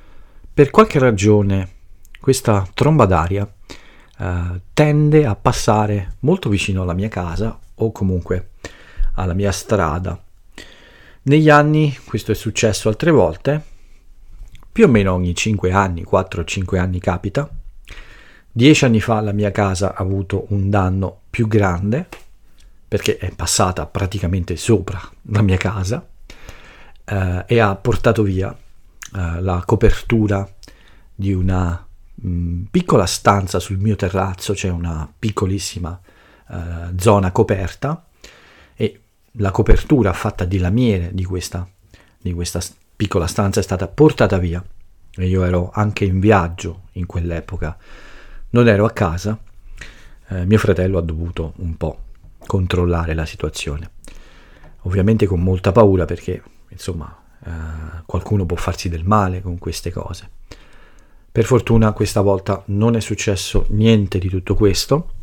per 0.52 0.70
qualche 0.70 0.98
ragione 0.98 1.74
questa 2.18 2.66
tromba 2.74 3.06
d'aria 3.06 3.48
eh, 4.18 4.60
tende 4.72 5.26
a 5.26 5.36
passare 5.36 6.16
molto 6.20 6.48
vicino 6.48 6.82
alla 6.82 6.94
mia 6.94 7.08
casa 7.08 7.56
o 7.76 7.92
comunque 7.92 8.50
alla 9.14 9.34
mia 9.34 9.52
strada. 9.52 10.20
Negli 11.22 11.48
anni 11.48 11.96
questo 12.04 12.32
è 12.32 12.34
successo 12.34 12.88
altre 12.88 13.10
volte, 13.10 13.62
più 14.70 14.84
o 14.84 14.88
meno 14.88 15.12
ogni 15.12 15.34
5 15.34 15.72
anni, 15.72 16.04
4-5 16.08 16.78
anni 16.78 16.98
capita. 16.98 17.48
10 18.52 18.84
anni 18.84 19.00
fa 19.00 19.20
la 19.20 19.32
mia 19.32 19.50
casa 19.50 19.94
ha 19.94 20.02
avuto 20.02 20.46
un 20.50 20.70
danno 20.70 21.22
più 21.30 21.48
grande 21.48 22.06
perché 22.86 23.16
è 23.16 23.32
passata 23.34 23.86
praticamente 23.86 24.54
sopra 24.54 25.00
la 25.30 25.42
mia 25.42 25.56
casa 25.56 26.06
eh, 27.04 27.44
e 27.46 27.58
ha 27.58 27.74
portato 27.74 28.22
via 28.22 28.52
eh, 28.52 29.40
la 29.40 29.62
copertura 29.66 30.48
di 31.14 31.32
una 31.32 31.84
mh, 32.14 32.28
mm, 32.28 32.62
piccola 32.70 33.06
stanza 33.06 33.58
sul 33.58 33.78
mio 33.78 33.96
terrazzo, 33.96 34.52
c'è 34.52 34.68
una 34.68 35.12
piccolissima 35.18 36.00
eh, 36.50 36.92
zona 36.96 37.32
coperta 37.32 38.06
e 38.74 39.00
la 39.32 39.50
copertura 39.50 40.12
fatta 40.12 40.44
di 40.44 40.58
lamiere 40.58 41.10
di 41.12 41.24
questa, 41.24 41.68
di 42.18 42.32
questa 42.32 42.60
piccola 42.96 43.26
stanza 43.26 43.60
è 43.60 43.62
stata 43.62 43.88
portata 43.88 44.38
via 44.38 44.64
e 45.16 45.26
io 45.26 45.44
ero 45.44 45.70
anche 45.72 46.04
in 46.04 46.20
viaggio 46.20 46.82
in 46.92 47.06
quell'epoca, 47.06 47.76
non 48.50 48.68
ero 48.68 48.84
a 48.84 48.90
casa, 48.90 49.38
eh, 50.28 50.44
mio 50.44 50.58
fratello 50.58 50.98
ha 50.98 51.02
dovuto 51.02 51.52
un 51.56 51.76
po' 51.76 51.98
controllare 52.46 53.14
la 53.14 53.26
situazione, 53.26 53.90
ovviamente 54.82 55.26
con 55.26 55.40
molta 55.40 55.72
paura 55.72 56.04
perché 56.04 56.42
insomma 56.68 57.16
eh, 57.44 57.50
qualcuno 58.06 58.46
può 58.46 58.56
farsi 58.56 58.88
del 58.88 59.04
male 59.04 59.40
con 59.40 59.58
queste 59.58 59.90
cose. 59.90 60.30
Per 61.30 61.44
fortuna 61.44 61.92
questa 61.92 62.20
volta 62.20 62.62
non 62.66 62.94
è 62.94 63.00
successo 63.00 63.66
niente 63.70 64.18
di 64.18 64.28
tutto 64.28 64.54
questo. 64.54 65.13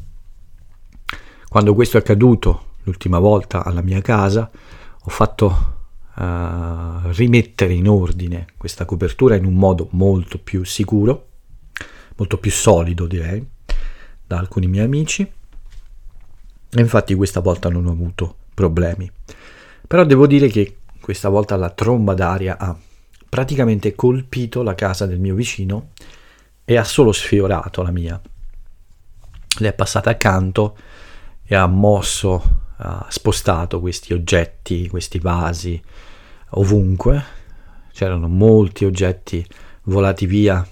Quando 1.52 1.74
questo 1.74 1.98
è 1.98 2.00
accaduto 2.00 2.76
l'ultima 2.84 3.20
volta 3.20 3.66
alla 3.66 3.82
mia 3.82 4.00
casa, 4.00 4.50
ho 5.02 5.10
fatto 5.10 5.48
uh, 6.16 7.10
rimettere 7.10 7.74
in 7.74 7.90
ordine 7.90 8.46
questa 8.56 8.86
copertura 8.86 9.36
in 9.36 9.44
un 9.44 9.56
modo 9.56 9.90
molto 9.92 10.38
più 10.38 10.64
sicuro, 10.64 11.28
molto 12.16 12.38
più 12.38 12.50
solido 12.52 13.06
direi, 13.06 13.46
da 14.26 14.38
alcuni 14.38 14.68
miei 14.68 14.86
amici. 14.86 15.24
E 15.24 16.80
infatti 16.80 17.16
questa 17.16 17.42
volta 17.42 17.68
non 17.68 17.86
ho 17.86 17.92
avuto 17.92 18.38
problemi. 18.54 19.12
Però 19.86 20.06
devo 20.06 20.28
dire 20.28 20.48
che 20.48 20.78
questa 21.02 21.28
volta 21.28 21.58
la 21.58 21.72
tromba 21.72 22.14
d'aria 22.14 22.58
ha 22.58 22.74
praticamente 23.28 23.94
colpito 23.94 24.64
la 24.64 24.74
casa 24.74 25.06
del 25.06 25.20
mio 25.20 25.36
vicino 25.36 25.90
e 26.64 26.78
ha 26.78 26.86
solo 26.86 27.12
sfiorato 27.12 27.82
la 27.82 27.92
mia. 27.92 28.22
Le 29.60 29.68
è 29.68 29.74
passata 29.74 30.12
accanto 30.12 30.78
e 31.52 31.56
ha 31.56 31.68
mosso, 31.68 32.60
ha 32.78 33.06
spostato 33.10 33.82
questi 33.82 34.14
oggetti, 34.14 34.88
questi 34.88 35.20
vasi 35.20 35.82
ovunque. 36.52 37.22
C'erano 37.92 38.30
molti 38.30 38.86
oggetti 38.86 39.46
volati 39.84 40.28
via 40.28 40.66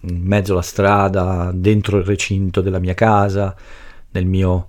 in 0.00 0.20
mezzo 0.20 0.52
alla 0.52 0.60
strada, 0.60 1.52
dentro 1.54 1.96
il 1.96 2.04
recinto 2.04 2.60
della 2.60 2.78
mia 2.78 2.92
casa, 2.92 3.56
nel 4.10 4.26
mio 4.26 4.66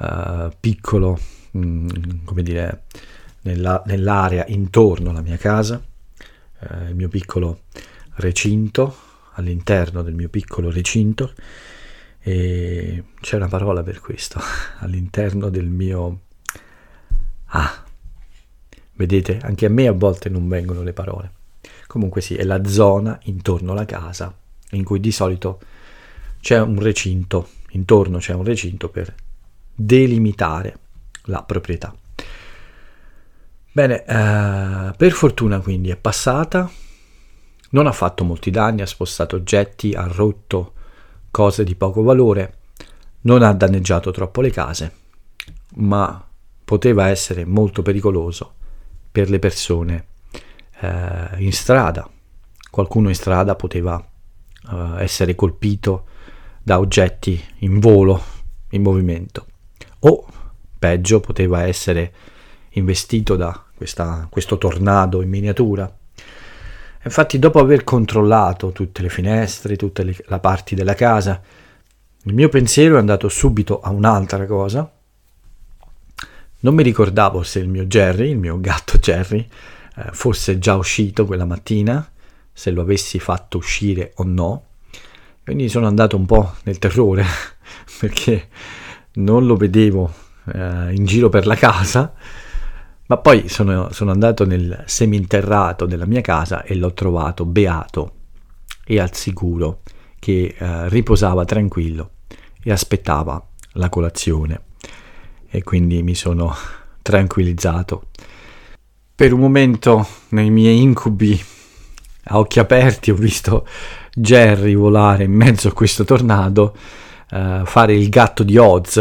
uh, 0.00 0.50
piccolo, 0.60 1.18
mh, 1.52 1.60
mm, 1.60 1.88
come 2.26 2.42
dire, 2.42 2.82
nella, 3.40 3.82
nell'area 3.86 4.44
intorno 4.48 5.08
alla 5.08 5.22
mia 5.22 5.38
casa, 5.38 5.82
uh, 6.58 6.88
il 6.88 6.94
mio 6.94 7.08
piccolo 7.08 7.60
recinto, 8.16 8.94
all'interno 9.36 10.02
del 10.02 10.14
mio 10.14 10.28
piccolo 10.28 10.70
recinto, 10.70 11.32
e 12.28 13.04
c'è 13.20 13.36
una 13.36 13.46
parola 13.46 13.84
per 13.84 14.00
questo, 14.00 14.40
all'interno 14.80 15.48
del 15.48 15.68
mio... 15.68 16.22
Ah, 17.50 17.84
vedete, 18.94 19.38
anche 19.42 19.66
a 19.66 19.68
me 19.68 19.86
a 19.86 19.92
volte 19.92 20.28
non 20.28 20.48
vengono 20.48 20.82
le 20.82 20.92
parole. 20.92 21.30
Comunque 21.86 22.20
sì, 22.20 22.34
è 22.34 22.42
la 22.42 22.64
zona 22.64 23.16
intorno 23.26 23.70
alla 23.70 23.84
casa 23.84 24.36
in 24.70 24.82
cui 24.82 24.98
di 24.98 25.12
solito 25.12 25.60
c'è 26.40 26.60
un 26.60 26.80
recinto, 26.80 27.48
intorno 27.70 28.18
c'è 28.18 28.34
un 28.34 28.42
recinto 28.42 28.88
per 28.88 29.14
delimitare 29.72 30.78
la 31.26 31.44
proprietà. 31.44 31.94
Bene, 33.70 34.04
eh, 34.04 34.94
per 34.96 35.12
fortuna 35.12 35.60
quindi 35.60 35.90
è 35.90 35.96
passata, 35.96 36.68
non 37.70 37.86
ha 37.86 37.92
fatto 37.92 38.24
molti 38.24 38.50
danni, 38.50 38.82
ha 38.82 38.86
spostato 38.86 39.36
oggetti, 39.36 39.92
ha 39.92 40.08
rotto 40.08 40.72
cose 41.36 41.64
di 41.64 41.74
poco 41.74 42.02
valore, 42.02 42.54
non 43.22 43.42
ha 43.42 43.52
danneggiato 43.52 44.10
troppo 44.10 44.40
le 44.40 44.50
case, 44.50 44.92
ma 45.74 46.26
poteva 46.64 47.08
essere 47.08 47.44
molto 47.44 47.82
pericoloso 47.82 48.54
per 49.12 49.28
le 49.28 49.38
persone 49.38 50.06
eh, 50.80 51.28
in 51.36 51.52
strada. 51.52 52.08
Qualcuno 52.70 53.10
in 53.10 53.14
strada 53.14 53.54
poteva 53.54 53.96
uh, 53.96 54.96
essere 54.96 55.34
colpito 55.34 56.06
da 56.62 56.78
oggetti 56.78 57.38
in 57.58 57.80
volo, 57.80 58.18
in 58.70 58.80
movimento, 58.80 59.46
o 60.00 60.26
peggio 60.78 61.20
poteva 61.20 61.64
essere 61.64 62.14
investito 62.70 63.36
da 63.36 63.62
questa, 63.74 64.26
questo 64.30 64.56
tornado 64.56 65.20
in 65.20 65.28
miniatura. 65.28 65.94
Infatti 67.06 67.38
dopo 67.38 67.60
aver 67.60 67.84
controllato 67.84 68.72
tutte 68.72 69.00
le 69.00 69.08
finestre, 69.08 69.76
tutte 69.76 70.02
le 70.02 70.16
la 70.26 70.40
parti 70.40 70.74
della 70.74 70.94
casa, 70.94 71.40
il 72.24 72.34
mio 72.34 72.48
pensiero 72.48 72.96
è 72.96 72.98
andato 72.98 73.28
subito 73.28 73.80
a 73.80 73.90
un'altra 73.90 74.44
cosa. 74.44 74.90
Non 76.58 76.74
mi 76.74 76.82
ricordavo 76.82 77.44
se 77.44 77.60
il 77.60 77.68
mio 77.68 77.84
Jerry, 77.84 78.30
il 78.30 78.38
mio 78.38 78.58
gatto 78.58 78.98
Jerry, 78.98 79.46
eh, 79.98 80.08
fosse 80.10 80.58
già 80.58 80.74
uscito 80.74 81.26
quella 81.26 81.44
mattina 81.44 82.10
se 82.52 82.72
lo 82.72 82.80
avessi 82.80 83.20
fatto 83.20 83.58
uscire 83.58 84.10
o 84.16 84.24
no. 84.24 84.64
Quindi 85.44 85.68
sono 85.68 85.86
andato 85.86 86.16
un 86.16 86.26
po' 86.26 86.54
nel 86.64 86.80
terrore 86.80 87.24
perché 88.00 88.48
non 89.12 89.46
lo 89.46 89.54
vedevo 89.54 90.12
eh, 90.52 90.92
in 90.92 91.04
giro 91.04 91.28
per 91.28 91.46
la 91.46 91.54
casa, 91.54 92.12
ma 93.06 93.16
poi 93.18 93.48
sono, 93.48 93.92
sono 93.92 94.10
andato 94.10 94.44
nel 94.44 94.82
seminterrato 94.86 95.86
della 95.86 96.06
mia 96.06 96.20
casa 96.20 96.62
e 96.62 96.74
l'ho 96.74 96.92
trovato 96.92 97.44
beato 97.44 98.12
e 98.84 99.00
al 99.00 99.14
sicuro 99.14 99.82
che 100.18 100.54
eh, 100.56 100.88
riposava 100.88 101.44
tranquillo 101.44 102.10
e 102.62 102.72
aspettava 102.72 103.44
la 103.72 103.88
colazione 103.88 104.62
e 105.48 105.62
quindi 105.62 106.02
mi 106.02 106.14
sono 106.14 106.54
tranquillizzato. 107.02 108.08
Per 109.14 109.32
un 109.32 109.40
momento 109.40 110.06
nei 110.30 110.50
miei 110.50 110.82
incubi 110.82 111.42
a 112.28 112.38
occhi 112.38 112.58
aperti 112.58 113.10
ho 113.10 113.14
visto 113.14 113.66
Jerry 114.12 114.74
volare 114.74 115.24
in 115.24 115.32
mezzo 115.32 115.68
a 115.68 115.72
questo 115.72 116.04
tornado, 116.04 116.76
uh, 117.30 117.64
fare 117.64 117.94
il 117.94 118.08
gatto 118.08 118.42
di 118.42 118.56
Oz, 118.56 119.00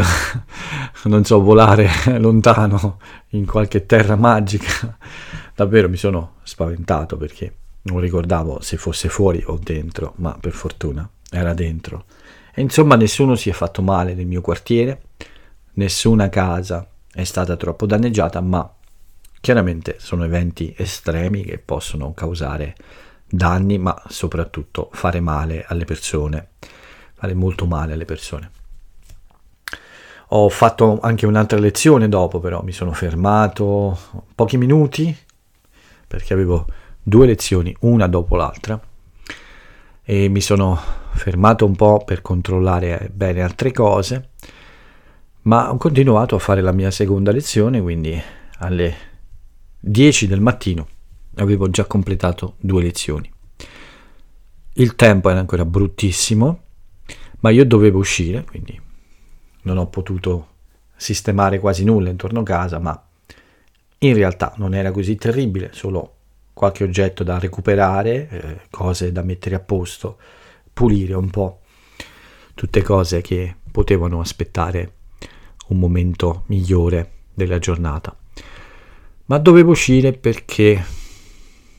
non 1.05 1.23
so, 1.23 1.41
volare 1.41 1.89
lontano 2.17 2.99
in 3.29 3.45
qualche 3.45 3.85
terra 3.85 4.15
magica. 4.15 4.97
Davvero 5.53 5.89
mi 5.89 5.97
sono 5.97 6.35
spaventato 6.43 7.17
perché 7.17 7.53
non 7.83 7.99
ricordavo 7.99 8.61
se 8.61 8.77
fosse 8.77 9.09
fuori 9.09 9.43
o 9.45 9.59
dentro, 9.61 10.13
ma 10.17 10.37
per 10.39 10.53
fortuna 10.53 11.07
era 11.29 11.53
dentro. 11.53 12.05
E 12.53 12.61
insomma 12.61 12.95
nessuno 12.95 13.35
si 13.35 13.49
è 13.49 13.53
fatto 13.53 13.81
male 13.81 14.13
nel 14.13 14.25
mio 14.25 14.41
quartiere, 14.41 15.01
nessuna 15.73 16.29
casa 16.29 16.87
è 17.11 17.23
stata 17.23 17.55
troppo 17.55 17.85
danneggiata, 17.85 18.41
ma 18.41 18.69
chiaramente 19.39 19.97
sono 19.99 20.23
eventi 20.23 20.73
estremi 20.75 21.43
che 21.43 21.57
possono 21.57 22.13
causare 22.13 22.75
danni, 23.27 23.77
ma 23.77 24.01
soprattutto 24.07 24.89
fare 24.93 25.19
male 25.19 25.65
alle 25.67 25.85
persone, 25.85 26.49
fare 27.25 27.33
molto 27.33 27.65
male 27.65 27.93
alle 27.93 28.05
persone. 28.05 28.51
Ho 30.29 30.49
fatto 30.49 30.99
anche 31.01 31.25
un'altra 31.25 31.59
lezione 31.59 32.07
dopo, 32.07 32.39
però 32.39 32.63
mi 32.63 32.71
sono 32.71 32.93
fermato 32.93 33.97
pochi 34.33 34.57
minuti 34.57 35.15
perché 36.07 36.33
avevo 36.33 36.65
due 37.01 37.25
lezioni, 37.25 37.75
una 37.81 38.07
dopo 38.07 38.35
l'altra, 38.35 38.79
e 40.03 40.27
mi 40.29 40.41
sono 40.41 40.79
fermato 41.13 41.65
un 41.65 41.75
po' 41.75 42.03
per 42.05 42.21
controllare 42.21 43.09
bene 43.13 43.41
altre 43.41 43.71
cose, 43.71 44.29
ma 45.43 45.71
ho 45.71 45.77
continuato 45.77 46.35
a 46.35 46.39
fare 46.39 46.61
la 46.61 46.71
mia 46.71 46.91
seconda 46.91 47.31
lezione, 47.31 47.81
quindi 47.81 48.19
alle 48.59 48.95
10 49.79 50.27
del 50.27 50.41
mattino 50.41 50.87
avevo 51.35 51.69
già 51.69 51.85
completato 51.85 52.55
due 52.59 52.83
lezioni. 52.83 53.31
Il 54.73 54.95
tempo 54.95 55.29
era 55.29 55.39
ancora 55.39 55.65
bruttissimo, 55.65 56.64
ma 57.45 57.51
io 57.51 57.63
dovevo 57.63 57.99
uscire, 57.99 58.43
quindi 58.43 58.81
non 59.61 59.77
ho 59.77 59.85
potuto 59.85 60.47
sistemare 60.95 61.59
quasi 61.59 61.83
nulla 61.83 62.09
intorno 62.09 62.39
a 62.39 62.43
casa, 62.43 62.79
ma 62.79 62.99
in 63.99 64.13
realtà 64.15 64.53
non 64.57 64.73
era 64.73 64.89
così 64.89 65.15
terribile, 65.15 65.69
solo 65.71 66.13
qualche 66.53 66.83
oggetto 66.83 67.23
da 67.23 67.37
recuperare, 67.37 68.29
eh, 68.29 68.59
cose 68.71 69.11
da 69.11 69.21
mettere 69.21 69.53
a 69.53 69.59
posto, 69.59 70.17
pulire 70.73 71.13
un 71.13 71.29
po', 71.29 71.59
tutte 72.55 72.81
cose 72.81 73.21
che 73.21 73.55
potevano 73.71 74.21
aspettare 74.21 74.93
un 75.67 75.77
momento 75.77 76.45
migliore 76.47 77.11
della 77.31 77.59
giornata. 77.59 78.17
Ma 79.25 79.37
dovevo 79.37 79.69
uscire 79.69 80.13
perché 80.13 80.83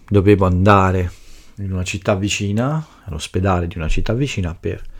dovevo 0.08 0.46
andare 0.46 1.10
in 1.56 1.72
una 1.72 1.82
città 1.82 2.14
vicina, 2.14 2.86
all'ospedale 3.02 3.66
di 3.66 3.76
una 3.78 3.88
città 3.88 4.12
vicina 4.12 4.54
per 4.54 4.94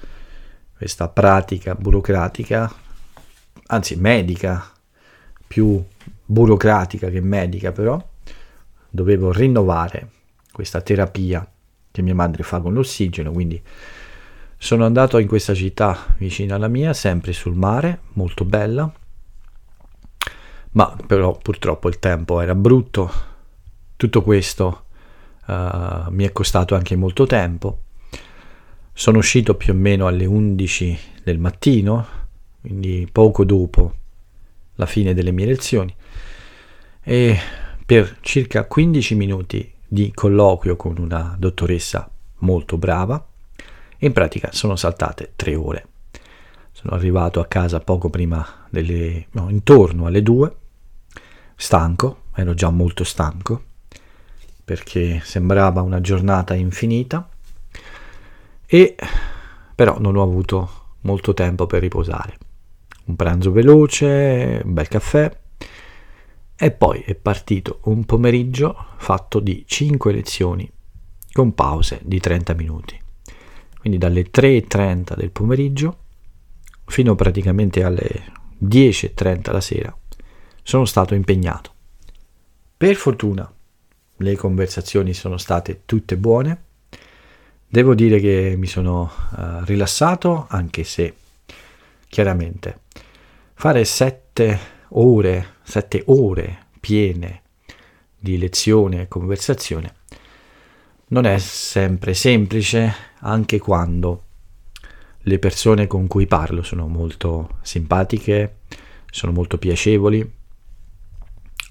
questa 0.76 1.08
pratica 1.08 1.74
burocratica, 1.74 2.72
anzi 3.66 3.96
medica, 3.96 4.70
più 5.46 5.82
burocratica 6.24 7.08
che 7.08 7.20
medica 7.20 7.72
però, 7.72 8.02
dovevo 8.90 9.32
rinnovare 9.32 10.10
questa 10.52 10.80
terapia 10.80 11.48
che 11.90 12.02
mia 12.02 12.14
madre 12.14 12.42
fa 12.42 12.60
con 12.60 12.74
l'ossigeno, 12.74 13.32
quindi 13.32 13.60
sono 14.58 14.84
andato 14.84 15.18
in 15.18 15.26
questa 15.26 15.54
città 15.54 16.14
vicina 16.18 16.56
alla 16.56 16.68
mia, 16.68 16.92
sempre 16.92 17.32
sul 17.32 17.54
mare, 17.54 18.00
molto 18.14 18.44
bella, 18.44 18.90
ma 20.72 20.96
però 21.06 21.36
purtroppo 21.36 21.88
il 21.88 21.98
tempo 21.98 22.40
era 22.40 22.54
brutto, 22.54 23.10
tutto 23.96 24.22
questo 24.22 24.84
uh, 25.46 26.10
mi 26.10 26.24
è 26.24 26.32
costato 26.32 26.74
anche 26.74 26.96
molto 26.96 27.26
tempo. 27.26 27.80
Sono 28.98 29.18
uscito 29.18 29.56
più 29.56 29.74
o 29.74 29.76
meno 29.76 30.06
alle 30.06 30.24
11 30.24 30.98
del 31.22 31.38
mattino, 31.38 32.06
quindi 32.62 33.06
poco 33.12 33.44
dopo 33.44 33.94
la 34.76 34.86
fine 34.86 35.12
delle 35.12 35.32
mie 35.32 35.44
lezioni, 35.44 35.94
e 37.02 37.38
per 37.84 38.16
circa 38.22 38.64
15 38.64 39.14
minuti 39.14 39.70
di 39.86 40.12
colloquio 40.14 40.76
con 40.76 40.96
una 40.96 41.36
dottoressa 41.38 42.10
molto 42.38 42.78
brava, 42.78 43.22
in 43.98 44.12
pratica 44.14 44.48
sono 44.52 44.76
saltate 44.76 45.34
tre 45.36 45.54
ore. 45.54 45.88
Sono 46.72 46.94
arrivato 46.94 47.40
a 47.40 47.46
casa 47.46 47.80
poco 47.80 48.08
prima 48.08 48.66
delle... 48.70 49.26
no, 49.32 49.50
intorno 49.50 50.06
alle 50.06 50.22
due, 50.22 50.56
stanco, 51.54 52.22
ero 52.34 52.54
già 52.54 52.70
molto 52.70 53.04
stanco, 53.04 53.62
perché 54.64 55.20
sembrava 55.22 55.82
una 55.82 56.00
giornata 56.00 56.54
infinita 56.54 57.28
e 58.66 58.96
però 59.74 59.98
non 59.98 60.16
ho 60.16 60.22
avuto 60.22 60.94
molto 61.02 61.34
tempo 61.34 61.66
per 61.66 61.80
riposare. 61.80 62.38
Un 63.06 63.16
pranzo 63.16 63.52
veloce, 63.52 64.60
un 64.64 64.72
bel 64.72 64.88
caffè 64.88 65.38
E 66.56 66.70
poi 66.72 67.00
è 67.00 67.14
partito 67.14 67.80
un 67.84 68.04
pomeriggio 68.04 68.74
fatto 68.96 69.38
di 69.40 69.64
5 69.66 70.12
lezioni 70.12 70.68
con 71.32 71.54
pause 71.54 72.00
di 72.02 72.18
30 72.18 72.54
minuti. 72.54 73.00
Quindi 73.78 73.98
dalle 73.98 74.30
3.30 74.30 75.14
del 75.14 75.30
pomeriggio 75.30 75.98
fino 76.86 77.14
praticamente 77.14 77.84
alle 77.84 78.32
10.30 78.64 79.52
la 79.52 79.60
sera 79.60 79.96
sono 80.62 80.84
stato 80.84 81.14
impegnato. 81.14 81.72
Per 82.76 82.96
fortuna 82.96 83.50
le 84.16 84.36
conversazioni 84.36 85.12
sono 85.12 85.36
state 85.36 85.82
tutte 85.84 86.16
buone. 86.16 86.64
Devo 87.76 87.94
dire 87.94 88.20
che 88.20 88.54
mi 88.56 88.66
sono 88.66 89.02
uh, 89.32 89.62
rilassato, 89.64 90.46
anche 90.48 90.82
se 90.82 91.14
chiaramente 92.08 92.78
fare 93.52 93.84
sette 93.84 94.58
ore, 94.88 95.56
sette 95.62 96.02
ore 96.06 96.68
piene 96.80 97.42
di 98.18 98.38
lezione 98.38 99.02
e 99.02 99.08
conversazione 99.08 99.94
non 101.08 101.26
è 101.26 101.36
sempre 101.36 102.14
semplice, 102.14 102.94
anche 103.18 103.58
quando 103.58 104.22
le 105.18 105.38
persone 105.38 105.86
con 105.86 106.06
cui 106.06 106.26
parlo 106.26 106.62
sono 106.62 106.86
molto 106.86 107.58
simpatiche, 107.60 108.60
sono 109.10 109.32
molto 109.32 109.58
piacevoli, 109.58 110.32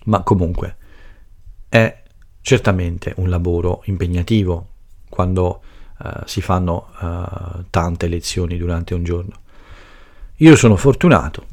ma 0.04 0.22
comunque 0.22 0.76
è 1.68 2.04
certamente 2.42 3.12
un 3.18 3.28
lavoro 3.28 3.82
impegnativo. 3.86 4.68
Quando 5.10 5.62
uh, 6.00 6.22
si 6.26 6.42
fanno 6.42 6.90
uh, 7.00 7.66
tante 7.70 8.08
lezioni 8.08 8.58
durante 8.58 8.94
un 8.94 9.04
giorno. 9.04 9.40
Io 10.38 10.56
sono 10.56 10.76
fortunato 10.76 11.46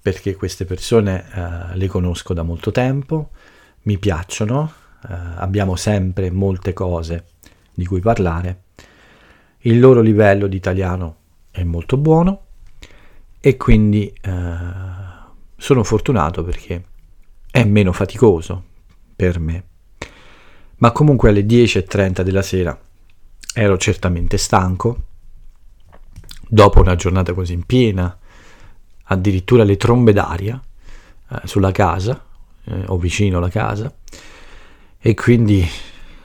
perché 0.00 0.34
queste 0.34 0.64
persone 0.64 1.24
uh, 1.34 1.76
le 1.76 1.86
conosco 1.86 2.32
da 2.34 2.42
molto 2.42 2.70
tempo, 2.70 3.30
mi 3.82 3.98
piacciono, 3.98 4.72
abbiamo 5.00 5.76
sempre 5.76 6.28
molte 6.28 6.72
cose 6.72 7.26
di 7.72 7.86
cui 7.86 8.00
parlare 8.00 8.62
il 9.62 9.80
loro 9.80 10.00
livello 10.00 10.46
di 10.46 10.56
italiano 10.56 11.16
è 11.50 11.64
molto 11.64 11.96
buono 11.96 12.42
e 13.40 13.56
quindi 13.56 14.12
eh, 14.20 14.30
sono 15.56 15.82
fortunato 15.82 16.44
perché 16.44 16.84
è 17.50 17.64
meno 17.64 17.92
faticoso 17.92 18.62
per 19.16 19.40
me. 19.40 19.64
Ma 20.76 20.92
comunque 20.92 21.30
alle 21.30 21.44
10.30 21.44 22.22
della 22.22 22.42
sera 22.42 22.78
ero 23.54 23.76
certamente 23.78 24.38
stanco, 24.38 25.02
dopo 26.48 26.80
una 26.80 26.96
giornata 26.96 27.32
così 27.32 27.52
in 27.52 27.64
piena, 27.64 28.16
addirittura 29.04 29.64
le 29.64 29.76
trombe 29.76 30.12
d'aria 30.12 30.60
eh, 31.30 31.40
sulla 31.44 31.72
casa 31.72 32.24
eh, 32.64 32.84
o 32.86 32.98
vicino 32.98 33.38
alla 33.38 33.50
casa 33.50 33.92
e 34.98 35.14
quindi 35.14 35.66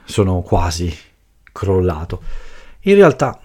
sono 0.04 0.42
quasi 0.42 0.94
crollato. 1.52 2.22
In 2.82 2.94
realtà, 2.94 3.40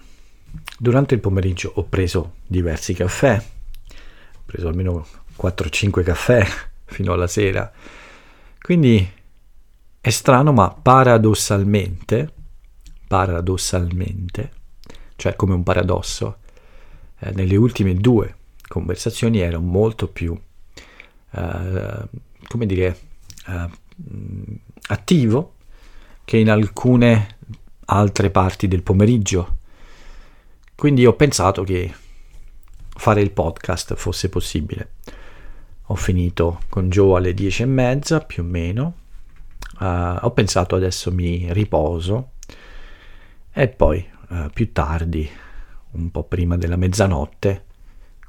durante 0.78 1.14
il 1.14 1.22
pomeriggio 1.22 1.72
ho 1.76 1.84
preso 1.84 2.34
diversi 2.46 2.94
caffè, 2.94 3.42
ho 3.42 4.42
preso 4.46 4.68
almeno 4.68 5.06
4-5 5.42 6.04
caffè 6.04 6.46
fino 6.86 7.14
alla 7.14 7.28
sera, 7.28 7.72
quindi 8.62 9.18
è 10.02 10.10
strano, 10.10 10.52
ma 10.52 10.70
paradossalmente, 10.70 12.34
paradossalmente, 13.10 14.52
cioè 15.16 15.36
come 15.36 15.56
un 15.56 15.64
paradosso, 15.64 16.38
eh, 17.18 17.32
nelle 17.32 17.56
ultime 17.56 17.96
due 17.96 18.36
conversazioni 18.68 19.40
ero 19.40 19.60
molto 19.60 20.08
più, 20.08 20.40
eh, 21.32 22.08
come 22.48 22.66
dire, 22.68 23.00
eh, 23.48 23.70
attivo 24.90 25.56
che 26.24 26.38
in 26.38 26.52
alcune 26.52 27.38
altre 27.86 28.30
parti 28.30 28.68
del 28.68 28.84
pomeriggio. 28.84 29.58
Quindi 30.76 31.08
ho 31.08 31.14
pensato 31.14 31.64
che 31.64 31.92
fare 32.90 33.22
il 33.22 33.32
podcast 33.32 33.96
fosse 33.96 34.30
possibile. 34.30 34.92
Ho 35.88 35.96
finito 35.96 36.62
con 36.70 36.90
Joe 36.90 37.18
alle 37.18 37.34
dieci 37.34 37.64
e 37.64 37.66
mezza 37.66 38.20
più 38.20 38.44
o 38.44 38.46
meno. 38.46 38.94
Uh, 39.80 40.18
ho 40.22 40.32
pensato 40.32 40.76
adesso 40.76 41.12
mi 41.12 41.52
riposo 41.54 42.34
e 43.62 43.68
poi 43.68 44.08
uh, 44.30 44.50
più 44.54 44.72
tardi, 44.72 45.30
un 45.92 46.12
po' 46.12 46.24
prima 46.24 46.56
della 46.56 46.78
mezzanotte, 46.78 47.66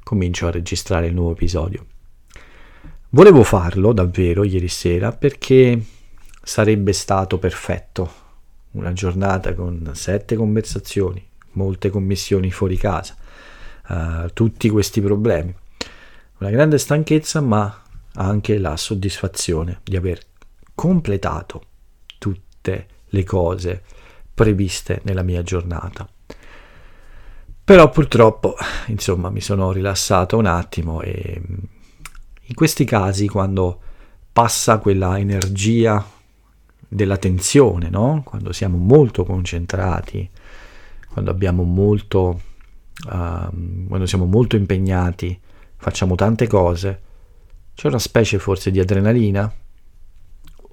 comincio 0.03 0.47
a 0.47 0.51
registrare 0.51 1.07
il 1.07 1.13
nuovo 1.13 1.31
episodio. 1.31 1.85
Volevo 3.11 3.43
farlo 3.43 3.93
davvero 3.93 4.43
ieri 4.43 4.67
sera 4.67 5.13
perché 5.13 5.81
sarebbe 6.43 6.91
stato 6.91 7.37
perfetto 7.37 8.11
una 8.71 8.91
giornata 8.91 9.53
con 9.53 9.91
sette 9.93 10.35
conversazioni, 10.35 11.25
molte 11.51 11.89
commissioni 11.89 12.51
fuori 12.51 12.75
casa, 12.75 13.15
uh, 13.87 14.27
tutti 14.33 14.67
questi 14.67 14.99
problemi. 14.99 15.55
Una 16.39 16.49
grande 16.49 16.77
stanchezza, 16.77 17.39
ma 17.39 17.83
anche 18.15 18.57
la 18.57 18.75
soddisfazione 18.75 19.79
di 19.83 19.95
aver 19.95 20.19
completato 20.75 21.63
tutte 22.17 22.87
le 23.05 23.23
cose 23.23 23.83
previste 24.33 25.01
nella 25.03 25.23
mia 25.23 25.43
giornata. 25.43 26.07
Però 27.63 27.89
purtroppo, 27.89 28.55
insomma, 28.87 29.29
mi 29.29 29.41
sono 29.41 29.71
rilassato 29.71 30.37
un 30.37 30.45
attimo 30.45 31.01
e 31.01 31.41
in 32.41 32.53
questi 32.55 32.83
casi 32.83 33.27
quando 33.27 33.79
passa 34.33 34.79
quella 34.79 35.17
energia 35.17 36.05
della 36.87 37.17
tensione, 37.17 37.89
no? 37.89 38.23
quando 38.25 38.51
siamo 38.51 38.77
molto 38.77 39.23
concentrati, 39.23 40.29
quando 41.09 41.31
abbiamo 41.31 41.63
molto, 41.63 42.41
uh, 43.05 43.87
quando 43.87 44.05
siamo 44.05 44.25
molto 44.25 44.57
impegnati, 44.57 45.39
facciamo 45.77 46.15
tante 46.15 46.47
cose, 46.47 47.01
c'è 47.73 47.87
una 47.87 47.99
specie 47.99 48.39
forse 48.39 48.71
di 48.71 48.79
adrenalina, 48.79 49.51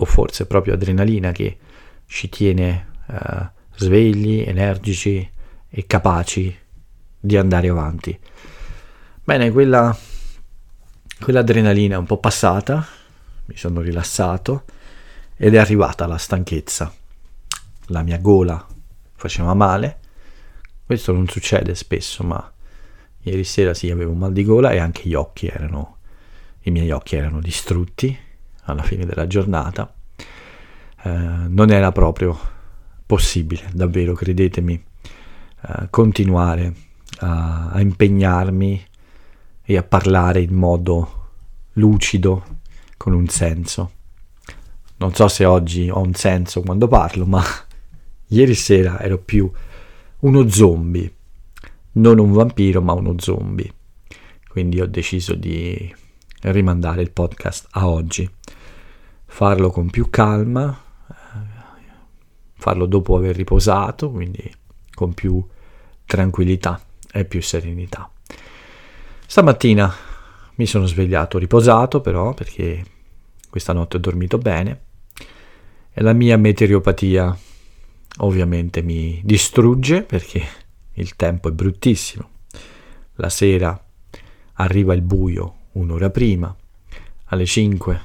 o 0.01 0.05
forse 0.05 0.47
proprio 0.47 0.75
adrenalina 0.75 1.33
che 1.33 1.59
ci 2.07 2.29
tiene 2.29 2.87
uh, 3.09 3.47
svegli, 3.75 4.44
energici 4.47 5.29
e 5.68 5.87
capaci 5.87 6.57
di 7.21 7.37
andare 7.37 7.68
avanti. 7.68 8.18
Bene, 9.23 9.51
quella, 9.51 9.97
quell'adrenalina 11.21 11.97
è 11.97 11.99
un 11.99 12.07
po' 12.07 12.18
passata, 12.18 12.87
mi 13.47 13.57
sono 13.57 13.81
rilassato 13.81 14.64
ed 15.37 15.55
è 15.55 15.59
arrivata 15.59 16.07
la 16.07 16.18
stanchezza. 16.18 16.92
La 17.87 18.03
mia 18.03 18.18
gola 18.18 18.64
faceva 19.14 19.55
male. 19.55 19.99
Questo 20.85 21.12
non 21.12 21.29
succede 21.29 21.75
spesso, 21.75 22.23
ma 22.25 22.53
ieri 23.23 23.44
sera 23.44 23.75
sì 23.75 23.90
avevo 23.90 24.12
mal 24.12 24.33
di 24.33 24.44
gola 24.44 24.71
e 24.71 24.79
anche 24.79 25.09
gli 25.09 25.14
occhi 25.14 25.47
erano 25.47 25.97
i 26.62 26.71
miei 26.71 26.90
occhi 26.90 27.16
erano 27.16 27.40
distrutti 27.40 28.16
alla 28.64 28.83
fine 28.83 29.05
della 29.05 29.27
giornata. 29.27 29.92
Eh, 31.03 31.09
non 31.11 31.71
era 31.71 31.92
proprio 31.92 32.38
possibile, 33.09 33.71
davvero, 33.73 34.12
credetemi, 34.12 34.75
eh, 34.75 35.87
continuare 35.88 36.75
a, 37.21 37.71
a 37.71 37.81
impegnarmi 37.81 38.85
e 39.64 39.77
a 39.79 39.83
parlare 39.83 40.42
in 40.42 40.53
modo 40.53 41.31
lucido, 41.73 42.44
con 42.99 43.14
un 43.14 43.27
senso. 43.29 43.92
Non 44.99 45.14
so 45.14 45.27
se 45.29 45.47
oggi 45.47 45.88
ho 45.88 46.01
un 46.01 46.12
senso 46.12 46.61
quando 46.61 46.87
parlo, 46.87 47.25
ma 47.25 47.42
ieri 48.29 48.55
sera 48.55 49.01
ero 49.01 49.16
più 49.16 49.51
uno 50.21 50.49
zombie. 50.51 51.11
Non 51.92 52.18
un 52.18 52.33
vampiro, 52.33 52.83
ma 52.83 52.92
uno 52.92 53.14
zombie. 53.16 53.73
Quindi 54.47 54.83
ho 54.83 54.87
deciso 54.87 55.35
di 55.35 55.94
rimandare 56.42 57.01
il 57.01 57.11
podcast 57.11 57.68
a 57.71 57.88
oggi. 57.88 58.29
Farlo 59.25 59.71
con 59.71 59.88
più 59.88 60.11
calma, 60.11 60.79
farlo 62.59 62.87
dopo 62.87 63.16
aver 63.16 63.35
riposato, 63.35 64.11
quindi 64.11 64.53
con 64.92 65.14
più 65.14 65.42
tranquillità 66.05 66.81
e 67.11 67.25
più 67.25 67.40
serenità. 67.40 68.11
Stamattina 69.27 69.94
mi 70.57 70.66
sono 70.66 70.87
svegliato 70.87 71.38
riposato 71.38 72.01
però 72.01 72.35
perché 72.35 72.85
questa 73.49 73.73
notte 73.73 73.97
ho 73.97 74.01
dormito 74.01 74.38
bene 74.38 74.81
e 75.92 76.03
la 76.03 76.12
mia 76.12 76.37
meteoropatia 76.37 77.37
ovviamente 78.18 78.83
mi 78.83 79.21
distrugge 79.25 80.03
perché 80.03 80.42
il 80.94 81.14
tempo 81.14 81.49
è 81.49 81.53
bruttissimo. 81.53 82.29
La 83.14 83.29
sera 83.29 83.81
arriva 84.55 84.94
il 84.94 85.03
buio 85.03 85.55
un'ora 85.73 86.11
prima, 86.11 86.55
alle 87.27 87.47
5 87.47 88.01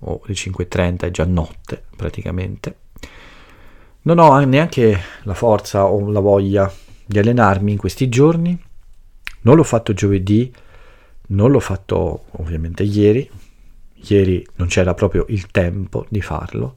o 0.00 0.20
alle 0.24 0.34
5.30 0.34 0.98
è 1.00 1.10
già 1.10 1.24
notte 1.26 1.84
praticamente. 1.94 2.76
Non 4.02 4.18
ho 4.18 4.38
neanche 4.46 4.98
la 5.24 5.34
forza 5.34 5.84
o 5.84 6.10
la 6.10 6.20
voglia 6.20 6.72
di 7.04 7.18
allenarmi 7.18 7.72
in 7.72 7.76
questi 7.76 8.08
giorni. 8.08 8.58
Non 9.42 9.56
l'ho 9.56 9.62
fatto 9.62 9.92
giovedì, 9.92 10.50
non 11.28 11.50
l'ho 11.50 11.60
fatto 11.60 12.24
ovviamente 12.30 12.82
ieri. 12.82 13.28
ieri 13.92 14.46
non 14.54 14.68
c'era 14.68 14.94
proprio 14.94 15.26
il 15.28 15.48
tempo 15.48 16.06
di 16.08 16.22
farlo, 16.22 16.76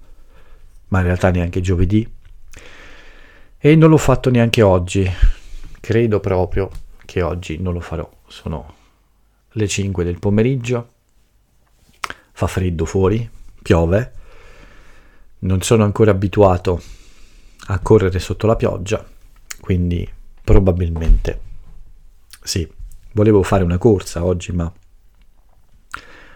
ma 0.90 1.00
in 1.00 1.06
realtà 1.06 1.32
neanche 1.32 1.62
giovedì. 1.62 2.06
E 3.58 3.76
non 3.78 3.90
l'ho 3.90 3.98
fatto 3.98 4.30
neanche 4.30 4.62
oggi. 4.62 5.10
Credo 5.80 6.20
proprio 6.20 6.70
che 7.06 7.22
oggi 7.22 7.58
non 7.58 7.72
lo 7.72 7.80
farò. 7.80 8.10
Sono 8.28 8.74
le 9.52 9.68
5 9.68 10.04
del 10.04 10.20
pomeriggio, 10.20 10.90
fa 12.34 12.48
freddo 12.48 12.84
fuori, 12.84 13.30
piove, 13.62 14.12
non 15.40 15.62
sono 15.62 15.86
ancora 15.86 16.12
abituato 16.12 16.82
a 17.68 17.80
correre 17.80 18.20
sotto 18.20 18.48
la 18.48 18.56
pioggia, 18.56 19.06
quindi 19.60 20.08
probabilmente 20.44 21.52
sì, 22.44 22.70
volevo 23.14 23.42
fare 23.42 23.64
una 23.64 23.78
corsa 23.78 24.26
oggi, 24.26 24.52
ma 24.52 24.72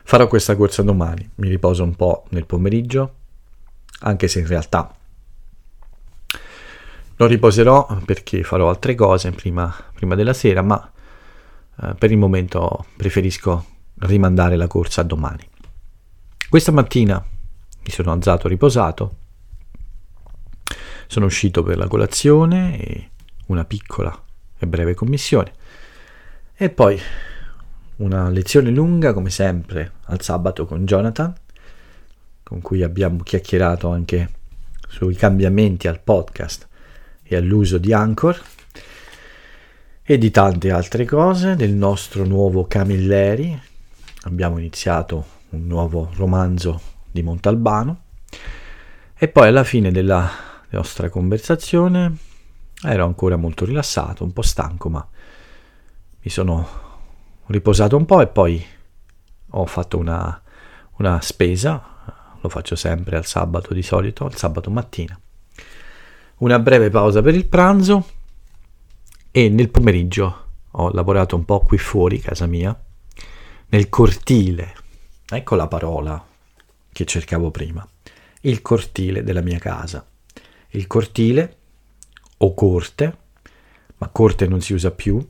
farò 0.04 0.28
questa 0.28 0.56
corsa 0.56 0.82
domani, 0.82 1.30
mi 1.36 1.50
riposo 1.50 1.84
un 1.84 1.96
po' 1.96 2.24
nel 2.30 2.46
pomeriggio, 2.46 3.14
anche 4.00 4.28
se 4.30 4.40
in 4.40 4.48
realtà 4.48 4.96
non 7.18 7.28
riposerò 7.28 7.98
perché 8.06 8.44
farò 8.44 8.70
altre 8.70 8.96
cose 8.96 9.32
prima, 9.32 9.74
prima 9.94 10.16
della 10.16 10.34
sera, 10.34 10.62
ma 10.62 10.92
eh, 11.82 11.94
per 11.96 12.12
il 12.12 12.18
momento 12.18 12.86
preferisco 12.96 13.66
rimandare 14.00 14.56
la 14.56 14.68
corsa 14.68 15.02
a 15.02 15.04
domani. 15.04 15.46
Questa 16.48 16.72
mattina 16.72 17.22
mi 17.22 17.92
sono 17.92 18.12
alzato 18.14 18.48
riposato, 18.48 19.16
sono 21.08 21.26
uscito 21.26 21.64
per 21.64 21.78
la 21.78 21.88
colazione 21.88 22.80
e 22.80 23.10
una 23.48 23.66
piccola 23.66 24.18
e 24.58 24.68
breve 24.68 24.94
commissione 24.94 25.54
e 26.56 26.70
poi 26.70 27.00
una 27.98 28.30
lezione 28.30 28.70
lunga 28.70 29.14
come 29.14 29.30
sempre 29.30 29.94
al 30.06 30.22
sabato 30.22 30.66
con 30.66 30.86
Jonathan 30.86 31.34
con 32.44 32.62
cui 32.62 32.84
abbiamo 32.84 33.24
chiacchierato 33.24 33.90
anche 33.90 34.30
sui 34.88 35.16
cambiamenti 35.16 35.88
al 35.88 36.00
podcast 36.00 36.68
e 37.24 37.36
all'uso 37.36 37.78
di 37.78 37.92
Anchor 37.92 38.42
e 40.02 40.18
di 40.18 40.32
tante 40.32 40.72
altre 40.72 41.04
cose, 41.04 41.58
del 41.58 41.74
nostro 41.74 42.24
nuovo 42.24 42.66
Camilleri. 42.66 43.62
Abbiamo 44.22 44.58
iniziato 44.58 45.26
un 45.50 45.68
nuovo 45.68 46.10
romanzo 46.16 46.80
di 47.12 47.22
Montalbano 47.22 48.04
e 49.18 49.28
poi 49.28 49.48
alla 49.50 49.66
fine 49.66 49.92
della 49.92 50.47
nostra 50.70 51.10
conversazione 51.10 52.16
ero 52.84 53.06
ancora 53.06 53.36
molto 53.36 53.66
rilassato, 53.66 54.24
un 54.24 54.34
po' 54.34 54.42
stanco, 54.42 54.90
ma 54.90 55.08
mi 56.22 56.30
sono 56.30 56.86
riposato 57.48 57.96
un 57.96 58.06
po' 58.06 58.22
e 58.22 58.28
poi 58.28 58.64
ho 59.50 59.66
fatto 59.66 59.98
una, 59.98 60.42
una 60.98 61.22
spesa, 61.22 62.36
lo 62.40 62.50
faccio 62.50 62.76
sempre 62.76 63.18
al 63.18 63.26
sabato 63.26 63.74
di 63.74 63.82
solito, 63.82 64.26
al 64.26 64.36
sabato 64.36 64.70
mattina. 64.70 65.20
Una 66.38 66.60
breve 66.60 66.90
pausa 66.90 67.22
per 67.22 67.34
il 67.34 67.46
pranzo 67.46 68.08
e 69.32 69.50
nel 69.50 69.70
pomeriggio 69.70 70.46
ho 70.72 70.92
lavorato 70.92 71.36
un 71.36 71.46
po' 71.46 71.62
qui 71.62 71.78
fuori 71.78 72.20
casa 72.20 72.46
mia, 72.46 72.78
nel 73.70 73.90
cortile, 73.90 74.76
ecco 75.28 75.56
la 75.56 75.68
parola 75.68 76.24
che 76.92 77.06
cercavo 77.06 77.50
prima, 77.50 77.88
il 78.42 78.62
cortile 78.62 79.24
della 79.24 79.42
mia 79.42 79.58
casa. 79.58 80.06
Il 80.70 80.88
cortile 80.88 81.56
o 82.38 82.54
corte, 82.54 83.18
ma 83.98 84.10
corte 84.10 84.48
non 84.48 84.62
si 84.62 84.74
usa 84.74 84.92
più, 84.92 85.26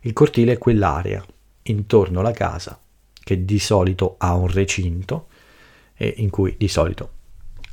il 0.00 0.12
cortile 0.12 0.52
è 0.52 0.58
quell'area 0.58 1.24
intorno 1.62 2.20
alla 2.20 2.32
casa 2.32 2.80
che 3.12 3.44
di 3.44 3.58
solito 3.58 4.14
ha 4.18 4.34
un 4.34 4.46
recinto 4.46 5.26
e 5.94 6.14
in 6.18 6.30
cui 6.30 6.54
di 6.56 6.68
solito 6.68 7.10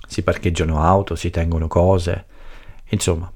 si 0.07 0.23
parcheggiano 0.23 0.81
auto, 0.81 1.15
si 1.15 1.29
tengono 1.29 1.67
cose, 1.67 2.25
insomma 2.89 3.31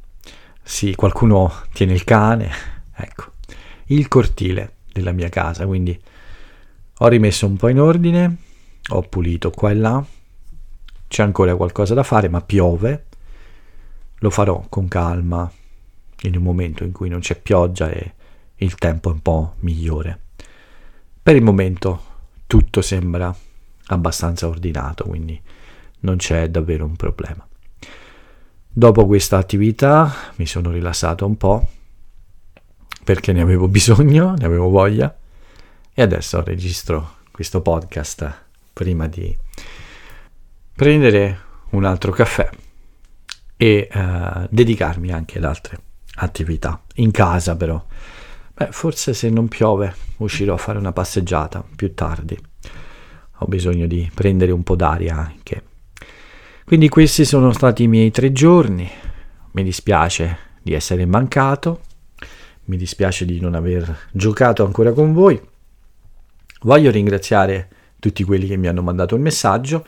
sì, 0.61 0.95
qualcuno 0.95 1.63
tiene 1.73 1.93
il 1.93 2.03
cane, 2.03 2.51
ecco, 2.95 3.31
il 3.85 4.07
cortile 4.07 4.77
della 4.91 5.11
mia 5.11 5.29
casa, 5.29 5.65
quindi 5.65 5.97
ho 6.99 7.07
rimesso 7.07 7.45
un 7.45 7.55
po' 7.55 7.69
in 7.69 7.79
ordine, 7.79 8.37
ho 8.89 9.01
pulito 9.03 9.49
qua 9.51 9.71
e 9.71 9.75
là, 9.75 10.05
c'è 11.07 11.23
ancora 11.23 11.55
qualcosa 11.55 11.93
da 11.93 12.03
fare, 12.03 12.27
ma 12.27 12.41
piove, 12.41 13.05
lo 14.19 14.29
farò 14.29 14.65
con 14.69 14.87
calma 14.87 15.49
in 16.21 16.35
un 16.35 16.43
momento 16.43 16.83
in 16.83 16.91
cui 16.91 17.09
non 17.09 17.19
c'è 17.19 17.39
pioggia 17.39 17.89
e 17.89 18.13
il 18.55 18.75
tempo 18.75 19.09
è 19.09 19.13
un 19.13 19.21
po' 19.21 19.53
migliore. 19.59 20.19
Per 21.21 21.35
il 21.35 21.43
momento 21.43 22.03
tutto 22.47 22.81
sembra 22.81 23.35
abbastanza 23.87 24.47
ordinato, 24.47 25.03
quindi 25.05 25.39
non 25.99 26.17
c'è 26.17 26.49
davvero 26.49 26.85
un 26.85 26.95
problema. 26.95 27.45
Dopo 28.69 29.05
questa 29.05 29.37
attività 29.37 30.31
mi 30.35 30.45
sono 30.45 30.71
rilassato 30.71 31.25
un 31.25 31.35
po' 31.35 31.67
perché 33.03 33.31
ne 33.33 33.41
avevo 33.41 33.67
bisogno, 33.69 34.33
ne 34.35 34.45
avevo 34.45 34.69
voglia 34.69 35.15
e 35.93 36.01
adesso 36.01 36.43
registro 36.43 37.15
questo 37.31 37.61
podcast 37.61 38.45
prima 38.73 39.07
di 39.07 39.35
prendere 40.73 41.39
un 41.71 41.85
altro 41.85 42.11
caffè 42.11 42.49
e 43.57 43.89
uh, 43.91 44.47
dedicarmi 44.49 45.11
anche 45.11 45.39
ad 45.39 45.43
altre 45.43 45.79
attività 46.15 46.81
in 46.95 47.11
casa 47.11 47.55
però. 47.55 47.83
Beh, 48.53 48.69
forse 48.71 49.13
se 49.13 49.29
non 49.29 49.47
piove 49.47 49.93
uscirò 50.17 50.53
a 50.53 50.57
fare 50.57 50.77
una 50.77 50.93
passeggiata 50.93 51.63
più 51.75 51.93
tardi. 51.93 52.37
Ho 53.39 53.45
bisogno 53.45 53.85
di 53.85 54.09
prendere 54.13 54.51
un 54.51 54.63
po' 54.63 54.75
d'aria 54.75 55.15
anche. 55.15 55.63
Quindi 56.65 56.89
questi 56.89 57.23
sono 57.23 57.51
stati 57.51 57.83
i 57.83 57.87
miei 57.87 58.11
tre 58.11 58.31
giorni. 58.31 58.89
Mi 59.51 59.63
dispiace 59.63 60.37
di 60.61 60.73
essere 60.73 61.05
mancato, 61.05 61.81
mi 62.65 62.77
dispiace 62.77 63.25
di 63.25 63.39
non 63.39 63.53
aver 63.53 64.09
giocato 64.11 64.65
ancora 64.65 64.91
con 64.91 65.13
voi. 65.13 65.39
Voglio 66.61 66.91
ringraziare 66.91 67.69
tutti 67.99 68.23
quelli 68.23 68.47
che 68.47 68.57
mi 68.57 68.67
hanno 68.67 68.81
mandato 68.81 69.15
il 69.15 69.21
messaggio. 69.21 69.85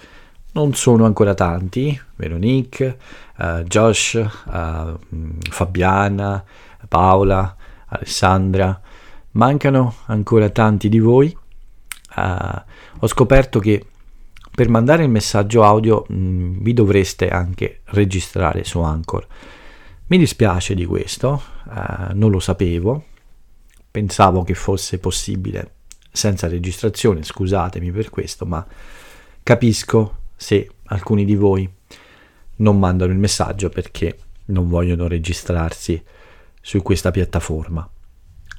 Non 0.60 0.74
sono 0.74 1.06
ancora 1.06 1.36
tanti, 1.36 1.98
Veronique, 2.18 3.00
uh, 3.38 3.62
Josh, 3.64 4.16
uh, 4.16 5.00
Fabiana, 5.50 6.44
Paola, 6.86 7.56
Alessandra. 7.86 8.78
Mancano 9.32 9.96
ancora 10.08 10.50
tanti 10.50 10.90
di 10.90 11.00
voi. 11.00 11.34
Uh, 12.14 12.62
ho 13.00 13.08
scoperto 13.08 13.60
che 13.60 13.86
per 14.54 14.68
mandare 14.68 15.04
il 15.04 15.10
messaggio 15.10 15.64
audio 15.64 16.06
mh, 16.10 16.14
mm, 16.14 16.58
vi 16.62 16.74
dovreste 16.74 17.30
anche 17.30 17.80
registrare 17.86 18.66
su 18.66 18.82
Anchor. 18.82 19.26
Mi 20.08 20.18
dispiace 20.18 20.76
di 20.76 20.84
questo, 20.86 21.42
eh, 21.70 22.14
non 22.16 22.32
lo 22.32 22.42
sapevo, 22.42 23.06
pensavo 23.90 24.44
che 24.44 24.56
fosse 24.56 25.00
possibile 25.00 25.76
senza 26.12 26.50
registrazione, 26.50 27.24
scusatemi 27.24 27.92
per 27.92 28.10
questo, 28.10 28.46
ma 28.46 28.66
capisco 29.42 30.19
se 30.40 30.70
alcuni 30.86 31.26
di 31.26 31.36
voi 31.36 31.70
non 32.58 32.80
mandano 32.80 33.12
il 33.12 33.20
messaggio 33.20 33.68
perché 33.68 34.18
non 34.46 34.70
vogliono 34.70 35.08
registrarsi 35.08 36.02
su 36.62 36.82
questa 36.82 37.12
piattaforma. 37.12 37.88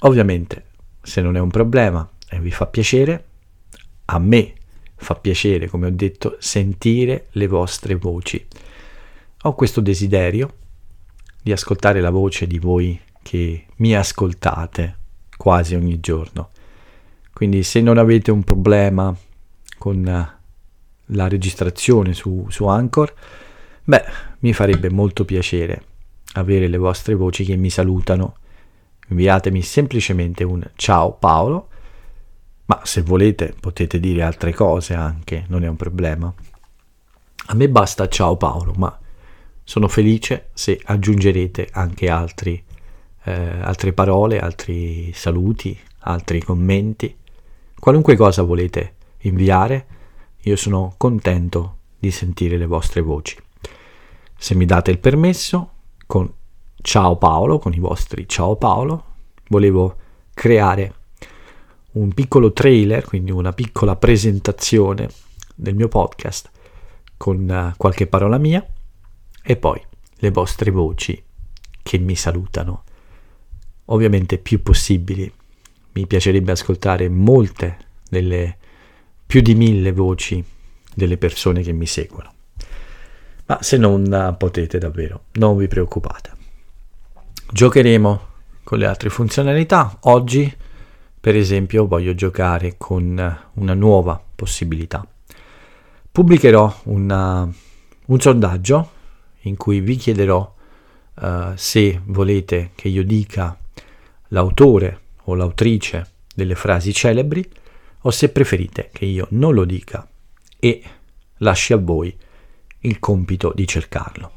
Ovviamente, 0.01 0.65
se 1.01 1.21
non 1.21 1.35
è 1.35 1.39
un 1.39 1.49
problema 1.49 2.07
e 2.29 2.39
vi 2.39 2.51
fa 2.51 2.67
piacere, 2.67 3.25
a 4.05 4.19
me 4.19 4.53
fa 4.95 5.15
piacere, 5.15 5.67
come 5.67 5.87
ho 5.87 5.91
detto, 5.91 6.37
sentire 6.39 7.27
le 7.31 7.47
vostre 7.47 7.95
voci. 7.95 8.45
Ho 9.41 9.55
questo 9.55 9.81
desiderio 9.81 10.53
di 11.41 11.51
ascoltare 11.51 11.99
la 11.99 12.11
voce 12.11 12.45
di 12.45 12.59
voi 12.59 12.99
che 13.23 13.65
mi 13.77 13.95
ascoltate 13.95 14.97
quasi 15.35 15.73
ogni 15.73 15.99
giorno. 15.99 16.51
Quindi 17.33 17.63
se 17.63 17.81
non 17.81 17.97
avete 17.97 18.29
un 18.29 18.43
problema 18.43 19.15
con 19.79 20.39
la 21.11 21.27
registrazione 21.27 22.13
su, 22.13 22.45
su 22.49 22.65
Anchor, 22.65 23.13
beh, 23.83 24.03
mi 24.39 24.53
farebbe 24.53 24.89
molto 24.89 25.25
piacere 25.25 25.83
avere 26.33 26.67
le 26.67 26.77
vostre 26.77 27.15
voci 27.15 27.43
che 27.43 27.55
mi 27.55 27.69
salutano. 27.69 28.35
Inviatemi 29.09 29.61
semplicemente 29.61 30.43
un 30.43 30.65
ciao 30.75 31.13
Paolo 31.13 31.67
ma 32.71 32.79
se 32.83 33.01
volete 33.01 33.53
potete 33.59 33.99
dire 33.99 34.23
altre 34.23 34.53
cose 34.53 34.93
anche, 34.93 35.43
non 35.49 35.65
è 35.65 35.67
un 35.67 35.75
problema. 35.75 36.33
A 37.47 37.53
me 37.53 37.67
basta 37.67 38.07
ciao 38.07 38.37
Paolo, 38.37 38.71
ma 38.77 38.97
sono 39.61 39.89
felice 39.89 40.47
se 40.53 40.79
aggiungerete 40.81 41.67
anche 41.73 42.09
altri, 42.09 42.63
eh, 43.23 43.59
altre 43.61 43.91
parole, 43.91 44.39
altri 44.39 45.11
saluti, 45.13 45.77
altri 45.99 46.41
commenti, 46.41 47.13
qualunque 47.77 48.15
cosa 48.15 48.41
volete 48.43 48.95
inviare, 49.23 49.85
io 50.43 50.55
sono 50.55 50.93
contento 50.97 51.77
di 51.99 52.11
sentire 52.11 52.57
le 52.57 52.65
vostre 52.65 53.01
voci. 53.01 53.37
Se 54.37 54.55
mi 54.55 54.65
date 54.65 54.89
il 54.89 54.97
permesso, 54.97 55.71
con 56.07 56.31
ciao 56.81 57.17
Paolo, 57.17 57.59
con 57.59 57.73
i 57.73 57.79
vostri 57.79 58.27
ciao 58.27 58.55
Paolo, 58.55 59.03
volevo 59.49 59.95
creare 60.33 60.95
un 61.91 62.13
piccolo 62.13 62.53
trailer, 62.53 63.03
quindi 63.05 63.31
una 63.31 63.53
piccola 63.53 63.95
presentazione 63.95 65.09
del 65.55 65.75
mio 65.75 65.87
podcast 65.87 66.49
con 67.17 67.47
uh, 67.47 67.77
qualche 67.77 68.07
parola 68.07 68.39
mia 68.39 68.65
e 69.43 69.55
poi 69.57 69.79
le 70.15 70.31
vostre 70.31 70.71
voci 70.71 71.21
che 71.83 71.97
mi 71.99 72.15
salutano. 72.15 72.83
Ovviamente 73.85 74.37
più 74.37 74.63
possibili. 74.63 75.31
Mi 75.93 76.07
piacerebbe 76.07 76.53
ascoltare 76.53 77.09
molte 77.09 77.77
delle 78.09 78.57
più 79.31 79.39
di 79.39 79.55
mille 79.55 79.93
voci 79.93 80.43
delle 80.93 81.15
persone 81.15 81.61
che 81.61 81.71
mi 81.71 81.85
seguono. 81.85 82.33
Ma 83.45 83.59
se 83.61 83.77
non 83.77 84.35
potete 84.37 84.77
davvero, 84.77 85.27
non 85.35 85.55
vi 85.55 85.69
preoccupate. 85.69 86.31
Giocheremo 87.49 88.27
con 88.61 88.77
le 88.77 88.85
altre 88.85 89.07
funzionalità. 89.07 89.99
Oggi, 90.01 90.53
per 91.17 91.37
esempio, 91.37 91.87
voglio 91.87 92.13
giocare 92.13 92.75
con 92.77 93.39
una 93.53 93.73
nuova 93.73 94.21
possibilità. 94.35 95.07
Pubblicherò 96.11 96.81
una, 96.87 97.49
un 98.07 98.19
sondaggio 98.19 98.91
in 99.43 99.55
cui 99.55 99.79
vi 99.79 99.95
chiederò 99.95 100.55
uh, 101.21 101.29
se 101.55 102.01
volete 102.03 102.71
che 102.75 102.89
io 102.89 103.05
dica 103.05 103.57
l'autore 104.27 104.99
o 105.23 105.35
l'autrice 105.35 106.09
delle 106.35 106.55
frasi 106.55 106.91
celebri 106.91 107.49
o 108.01 108.11
se 108.11 108.29
preferite 108.29 108.89
che 108.91 109.05
io 109.05 109.27
non 109.31 109.53
lo 109.53 109.65
dica 109.65 110.07
e 110.59 110.83
lasci 111.37 111.73
a 111.73 111.77
voi 111.77 112.15
il 112.79 112.99
compito 112.99 113.51
di 113.53 113.67
cercarlo. 113.67 114.31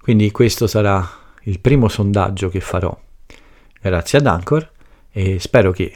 Quindi 0.00 0.30
questo 0.30 0.66
sarà 0.66 1.08
il 1.44 1.60
primo 1.60 1.88
sondaggio 1.88 2.48
che 2.48 2.60
farò 2.60 2.96
grazie 3.80 4.18
ad 4.18 4.26
Anchor 4.26 4.70
e 5.10 5.38
spero 5.38 5.72
che 5.72 5.92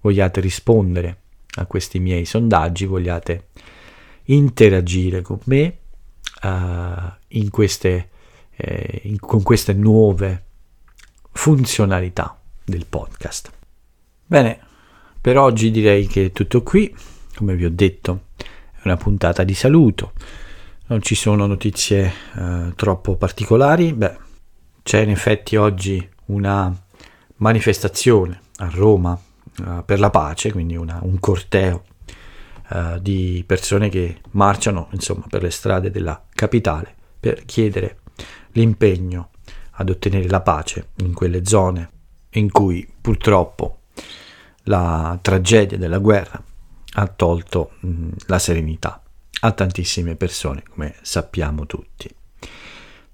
vogliate 0.00 0.40
rispondere 0.40 1.20
a 1.56 1.66
questi 1.66 1.98
miei 1.98 2.24
sondaggi, 2.24 2.84
vogliate 2.84 3.48
interagire 4.24 5.22
con 5.22 5.38
me 5.44 5.78
uh, 6.42 6.48
in 7.28 7.50
queste, 7.50 8.10
eh, 8.54 9.00
in, 9.04 9.18
con 9.18 9.42
queste 9.42 9.72
nuove 9.72 10.44
funzionalità 11.32 12.38
del 12.64 12.86
podcast. 12.86 13.50
Bene, 14.24 14.60
per 15.26 15.38
oggi 15.38 15.72
direi 15.72 16.06
che 16.06 16.26
è 16.26 16.30
tutto 16.30 16.62
qui, 16.62 16.94
come 17.34 17.56
vi 17.56 17.64
ho 17.64 17.70
detto, 17.72 18.26
è 18.36 18.82
una 18.84 18.96
puntata 18.96 19.42
di 19.42 19.54
saluto, 19.54 20.12
non 20.86 21.02
ci 21.02 21.16
sono 21.16 21.46
notizie 21.46 22.12
uh, 22.36 22.72
troppo 22.76 23.16
particolari, 23.16 23.92
beh, 23.92 24.16
c'è 24.84 25.00
in 25.00 25.10
effetti 25.10 25.56
oggi 25.56 26.08
una 26.26 26.72
manifestazione 27.38 28.40
a 28.58 28.70
Roma 28.72 29.20
uh, 29.64 29.84
per 29.84 29.98
la 29.98 30.10
pace, 30.10 30.52
quindi 30.52 30.76
una, 30.76 31.00
un 31.02 31.18
corteo 31.18 31.82
uh, 32.68 33.00
di 33.00 33.42
persone 33.44 33.88
che 33.88 34.20
marciano 34.30 34.86
insomma, 34.92 35.24
per 35.28 35.42
le 35.42 35.50
strade 35.50 35.90
della 35.90 36.22
capitale 36.36 36.94
per 37.18 37.44
chiedere 37.44 37.98
l'impegno 38.52 39.30
ad 39.72 39.90
ottenere 39.90 40.28
la 40.28 40.40
pace 40.40 40.90
in 40.98 41.12
quelle 41.12 41.44
zone 41.44 41.90
in 42.34 42.48
cui 42.52 42.88
purtroppo 43.00 43.75
la 44.66 45.18
tragedia 45.20 45.78
della 45.78 45.98
guerra 45.98 46.42
ha 46.98 47.06
tolto 47.08 47.72
mh, 47.80 48.08
la 48.26 48.38
serenità 48.38 49.02
a 49.40 49.52
tantissime 49.52 50.16
persone, 50.16 50.62
come 50.68 50.94
sappiamo 51.02 51.66
tutti. 51.66 52.08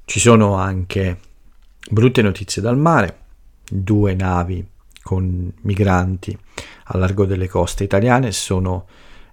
Ci 0.05 0.21
sono 0.21 0.55
anche 0.55 1.19
brutte 1.91 2.23
notizie 2.23 2.62
dal 2.62 2.79
mare, 2.79 3.19
due 3.69 4.15
navi 4.15 4.67
con 5.03 5.53
migranti 5.62 6.37
a 6.85 6.97
largo 6.99 7.25
delle 7.25 7.49
coste 7.49 7.85
italiane 7.85 8.33
sono 8.33 8.87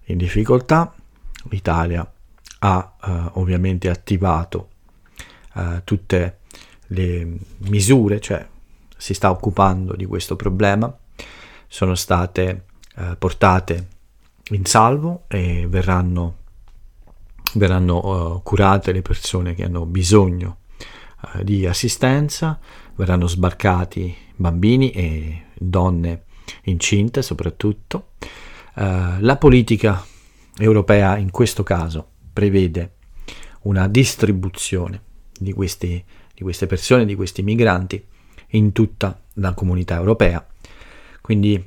in 0.06 0.18
difficoltà. 0.18 0.94
L'Italia 1.50 2.12
ha 2.60 2.96
eh, 3.02 3.30
ovviamente 3.34 3.90
attivato 3.90 4.70
eh, 5.56 5.82
tutte 5.84 6.40
le 6.88 7.38
misure, 7.70 8.20
cioè 8.20 8.46
si 8.98 9.14
sta 9.14 9.30
occupando 9.30 9.96
di 9.96 10.06
questo 10.06 10.36
problema, 10.36 10.94
sono 11.70 11.96
state 11.96 12.66
eh, 12.98 13.16
portate 13.18 13.88
in 14.50 14.66
salvo 14.66 15.26
e 15.28 15.68
verranno, 15.70 16.38
verranno 17.54 18.34
uh, 18.34 18.44
curate 18.44 18.92
le 18.92 19.04
persone 19.04 19.54
che 19.54 19.64
hanno 19.64 19.86
bisogno 19.86 20.58
uh, 21.22 21.44
di 21.44 21.68
assistenza, 21.68 22.60
verranno 22.96 23.28
sbarcati 23.28 24.16
bambini 24.36 24.90
e 24.90 25.44
donne 25.54 26.24
incinte 26.64 27.22
soprattutto. 27.22 28.14
Uh, 28.74 29.20
la 29.20 29.38
politica 29.38 30.04
europea 30.58 31.18
in 31.18 31.30
questo 31.30 31.62
caso 31.62 32.08
prevede 32.34 32.96
una 33.62 33.88
distribuzione 33.88 35.02
di, 35.38 35.54
questi, 35.54 36.04
di 36.34 36.42
queste 36.42 36.66
persone, 36.66 37.06
di 37.06 37.14
questi 37.14 37.44
migranti 37.44 38.04
in 38.54 38.72
tutta 38.72 39.22
la 39.34 39.54
comunità 39.54 39.96
europea. 39.96 40.44
Quindi 41.30 41.64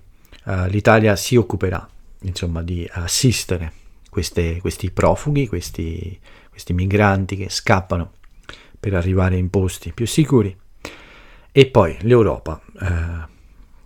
uh, 0.47 0.67
l'Italia 0.67 1.15
si 1.15 1.37
occuperà 1.37 1.89
insomma, 2.23 2.65
di 2.65 2.85
assistere 2.95 3.73
queste, 4.11 4.59
questi 4.61 4.91
profughi, 4.91 5.47
questi, 5.47 6.19
questi 6.51 6.73
migranti 6.73 7.37
che 7.37 7.49
scappano 7.49 8.15
per 8.81 8.95
arrivare 8.95 9.37
in 9.37 9.51
posti 9.51 9.93
più 9.93 10.05
sicuri. 10.05 10.57
E 11.53 11.67
poi 11.67 11.97
l'Europa, 12.01 12.61
eh, 12.81 12.87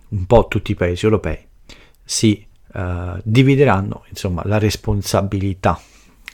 un 0.07 0.25
po' 0.25 0.47
tutti 0.47 0.71
i 0.71 0.75
paesi 0.75 1.05
europei, 1.05 1.45
si 2.03 2.43
eh, 2.73 3.21
divideranno 3.23 4.03
insomma, 4.09 4.41
la 4.45 4.57
responsabilità 4.57 5.79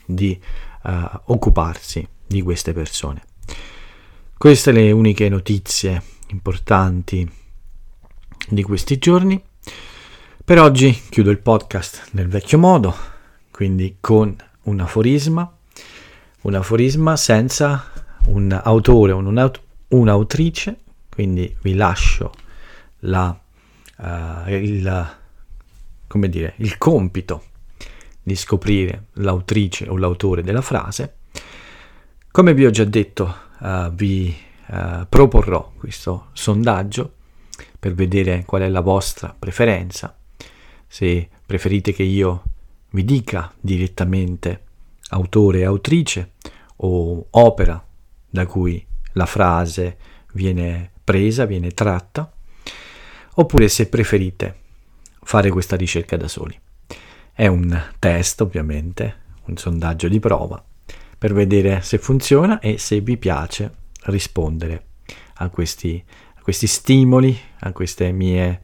di 0.06 0.40
eh, 0.84 1.10
occuparsi 1.24 2.08
di 2.26 2.40
queste 2.40 2.72
persone. 2.72 3.22
Queste 4.38 4.72
le 4.72 4.90
uniche 4.90 5.28
notizie 5.28 6.02
importanti 6.28 7.42
di 8.48 8.62
questi 8.62 8.98
giorni. 8.98 9.42
Per 10.44 10.60
oggi 10.60 10.92
chiudo 11.08 11.30
il 11.30 11.38
podcast 11.38 12.08
nel 12.12 12.28
vecchio 12.28 12.58
modo, 12.58 12.94
quindi 13.50 13.96
con 14.00 14.36
un 14.64 14.80
aforisma, 14.80 15.50
un 16.42 16.54
aforisma 16.54 17.16
senza 17.16 17.90
un 18.26 18.58
autore 18.62 19.12
o 19.12 19.18
un'aut- 19.18 19.62
un'autrice, 19.88 20.78
quindi 21.08 21.56
vi 21.62 21.74
lascio 21.74 22.32
la, 23.00 23.38
uh, 23.96 24.50
il, 24.50 25.16
come 26.06 26.28
dire, 26.28 26.54
il 26.58 26.76
compito 26.76 27.44
di 28.22 28.34
scoprire 28.34 29.06
l'autrice 29.14 29.88
o 29.88 29.96
l'autore 29.96 30.42
della 30.42 30.62
frase. 30.62 31.16
Come 32.30 32.54
vi 32.54 32.66
ho 32.66 32.70
già 32.70 32.84
detto, 32.84 33.34
uh, 33.60 33.90
vi 33.90 34.34
uh, 34.66 35.06
proporrò 35.08 35.72
questo 35.76 36.28
sondaggio 36.32 37.12
per 37.84 37.92
vedere 37.92 38.44
qual 38.46 38.62
è 38.62 38.68
la 38.70 38.80
vostra 38.80 39.36
preferenza 39.38 40.16
se 40.86 41.28
preferite 41.44 41.92
che 41.92 42.02
io 42.02 42.42
vi 42.92 43.04
dica 43.04 43.52
direttamente 43.60 44.62
autore 45.10 45.58
e 45.58 45.64
autrice 45.64 46.30
o 46.76 47.26
opera 47.28 47.86
da 48.30 48.46
cui 48.46 48.82
la 49.12 49.26
frase 49.26 49.98
viene 50.32 50.92
presa, 51.04 51.44
viene 51.44 51.72
tratta, 51.72 52.32
oppure 53.34 53.68
se 53.68 53.90
preferite 53.90 54.60
fare 55.22 55.50
questa 55.50 55.76
ricerca 55.76 56.16
da 56.16 56.26
soli. 56.26 56.58
È 57.34 57.46
un 57.46 57.78
test 57.98 58.40
ovviamente, 58.40 59.16
un 59.44 59.58
sondaggio 59.58 60.08
di 60.08 60.20
prova 60.20 60.64
per 61.18 61.34
vedere 61.34 61.82
se 61.82 61.98
funziona 61.98 62.60
e 62.60 62.78
se 62.78 63.00
vi 63.02 63.18
piace 63.18 63.70
rispondere 64.04 64.86
a 65.34 65.48
questi, 65.48 66.02
questi 66.44 66.66
stimoli, 66.66 67.34
a 67.60 67.72
mie, 68.12 68.62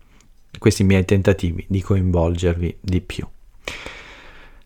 questi 0.58 0.84
miei 0.84 1.06
tentativi 1.06 1.64
di 1.66 1.80
coinvolgervi 1.80 2.76
di 2.78 3.00
più. 3.00 3.26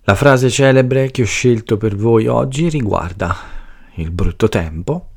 La 0.00 0.16
frase 0.16 0.50
celebre 0.50 1.12
che 1.12 1.22
ho 1.22 1.24
scelto 1.24 1.76
per 1.76 1.94
voi 1.94 2.26
oggi 2.26 2.68
riguarda 2.68 3.36
il 3.94 4.10
brutto 4.10 4.48
tempo, 4.48 5.10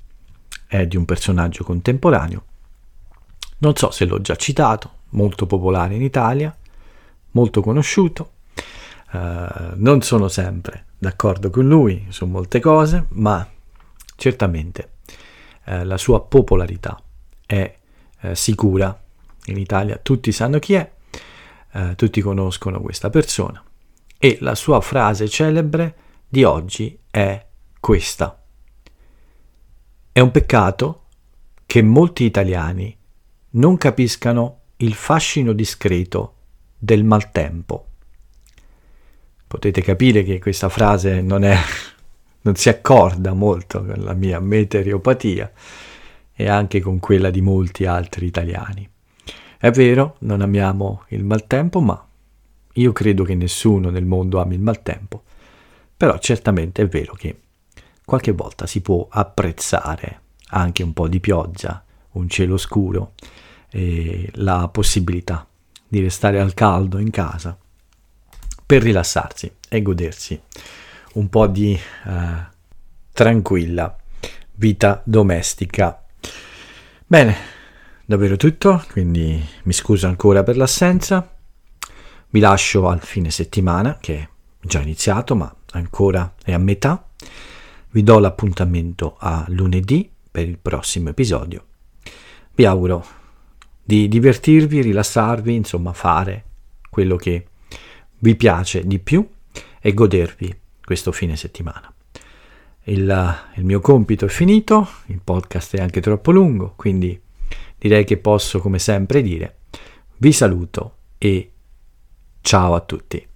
è 0.67 0.85
di 0.85 0.95
un 0.95 1.05
personaggio 1.05 1.63
contemporaneo. 1.63 2.45
Non 3.57 3.75
so 3.75 3.89
se 3.89 4.05
l'ho 4.05 4.21
già 4.21 4.35
citato, 4.35 4.91
molto 5.09 5.47
popolare 5.47 5.95
in 5.95 6.03
Italia, 6.03 6.55
molto 7.31 7.61
conosciuto. 7.61 8.33
Uh, 9.11 9.73
non 9.73 10.03
sono 10.03 10.27
sempre 10.27 10.85
d'accordo 10.99 11.49
con 11.49 11.67
lui 11.67 12.05
su 12.09 12.27
molte 12.27 12.59
cose, 12.59 13.07
ma 13.13 13.49
certamente 14.15 14.91
uh, 15.65 15.83
la 15.83 15.97
sua 15.97 16.21
popolarità 16.21 17.01
è 17.43 17.77
uh, 18.21 18.33
sicura. 18.33 18.99
In 19.45 19.57
Italia 19.57 19.97
tutti 20.01 20.31
sanno 20.31 20.59
chi 20.59 20.73
è, 20.73 20.91
tutti 21.95 22.21
conoscono 22.21 22.81
questa 22.81 23.09
persona 23.09 23.63
e 24.17 24.37
la 24.41 24.55
sua 24.55 24.81
frase 24.81 25.29
celebre 25.29 25.95
di 26.27 26.43
oggi 26.43 26.97
è 27.09 27.45
questa. 27.79 28.41
È 30.11 30.19
un 30.19 30.31
peccato 30.31 31.03
che 31.65 31.81
molti 31.81 32.23
italiani 32.23 32.95
non 33.51 33.77
capiscano 33.77 34.61
il 34.77 34.93
fascino 34.93 35.53
discreto 35.53 36.33
del 36.77 37.03
maltempo. 37.03 37.85
potete 39.47 39.81
capire 39.81 40.23
che 40.23 40.39
questa 40.39 40.67
frase 40.67 41.21
non, 41.21 41.43
è, 41.43 41.57
non 42.41 42.55
si 42.55 42.69
accorda 42.69 43.33
molto 43.33 43.83
con 43.85 44.03
la 44.03 44.13
mia 44.13 44.39
meteoropatia 44.39 45.51
e 46.39 46.47
anche 46.47 46.79
con 46.79 46.99
quella 46.99 47.31
di 47.31 47.41
molti 47.41 47.85
altri 47.85 48.27
italiani. 48.27 48.87
È 49.57 49.71
vero, 49.71 50.17
non 50.19 50.41
amiamo 50.41 51.05
il 51.07 51.23
maltempo, 51.23 51.81
ma 51.81 52.07
io 52.73 52.91
credo 52.93 53.23
che 53.23 53.33
nessuno 53.33 53.89
nel 53.89 54.05
mondo 54.05 54.39
ami 54.39 54.53
il 54.53 54.61
maltempo, 54.61 55.23
però 55.97 56.19
certamente 56.19 56.83
è 56.83 56.87
vero 56.87 57.15
che 57.15 57.39
qualche 58.05 58.33
volta 58.33 58.67
si 58.67 58.81
può 58.81 59.07
apprezzare 59.09 60.21
anche 60.49 60.83
un 60.83 60.93
po' 60.93 61.07
di 61.07 61.19
pioggia, 61.19 61.83
un 62.11 62.29
cielo 62.29 62.57
scuro 62.57 63.13
e 63.71 64.29
la 64.35 64.69
possibilità 64.71 65.45
di 65.87 66.01
restare 66.01 66.39
al 66.39 66.53
caldo 66.53 66.99
in 66.99 67.09
casa 67.09 67.57
per 68.63 68.83
rilassarsi 68.83 69.51
e 69.67 69.81
godersi 69.81 70.39
un 71.13 71.29
po' 71.29 71.47
di 71.47 71.73
eh, 71.73 72.47
tranquilla 73.11 73.97
vita 74.53 75.01
domestica. 75.03 76.03
Bene, 77.09 77.35
davvero 78.05 78.35
tutto, 78.35 78.83
quindi 78.91 79.41
mi 79.63 79.71
scuso 79.71 80.07
ancora 80.07 80.43
per 80.43 80.57
l'assenza. 80.57 81.37
Vi 82.27 82.39
lascio 82.41 82.89
al 82.89 82.99
fine 82.99 83.31
settimana 83.31 83.97
che 83.97 84.17
è 84.17 84.29
già 84.59 84.81
iniziato, 84.81 85.33
ma 85.33 85.55
ancora 85.71 86.33
è 86.43 86.51
a 86.51 86.57
metà. 86.57 87.07
Vi 87.91 88.03
do 88.03 88.19
l'appuntamento 88.19 89.15
a 89.19 89.45
lunedì 89.47 90.11
per 90.29 90.49
il 90.49 90.57
prossimo 90.57 91.07
episodio. 91.07 91.67
Vi 92.53 92.65
auguro 92.65 93.05
di 93.81 94.09
divertirvi, 94.09 94.81
rilassarvi, 94.81 95.55
insomma 95.55 95.93
fare 95.93 96.43
quello 96.89 97.15
che 97.15 97.47
vi 98.17 98.35
piace 98.35 98.85
di 98.85 98.99
più 98.99 99.25
e 99.79 99.93
godervi 99.93 100.59
questo 100.83 101.13
fine 101.13 101.37
settimana. 101.37 101.89
Il, 102.87 103.35
il, 103.55 103.65
mio 103.65 103.81
compito 103.81 104.25
è 104.25 104.29
finito, 104.29 104.87
il 105.07 105.19
podcast 105.21 105.75
è 105.75 105.81
anche 105.81 105.99
troppo 105.99 106.31
lungo, 106.31 106.73
quindi 106.77 107.19
direi 107.77 108.05
che 108.05 108.17
posso 108.17 108.59
come 108.59 108.79
sempre 108.79 109.21
dire 109.21 109.57
vi 110.19 110.31
saluto 110.31 110.95
e 111.17 111.51
ciao 112.41 112.75
a 112.75 112.79
tutti. 112.79 113.27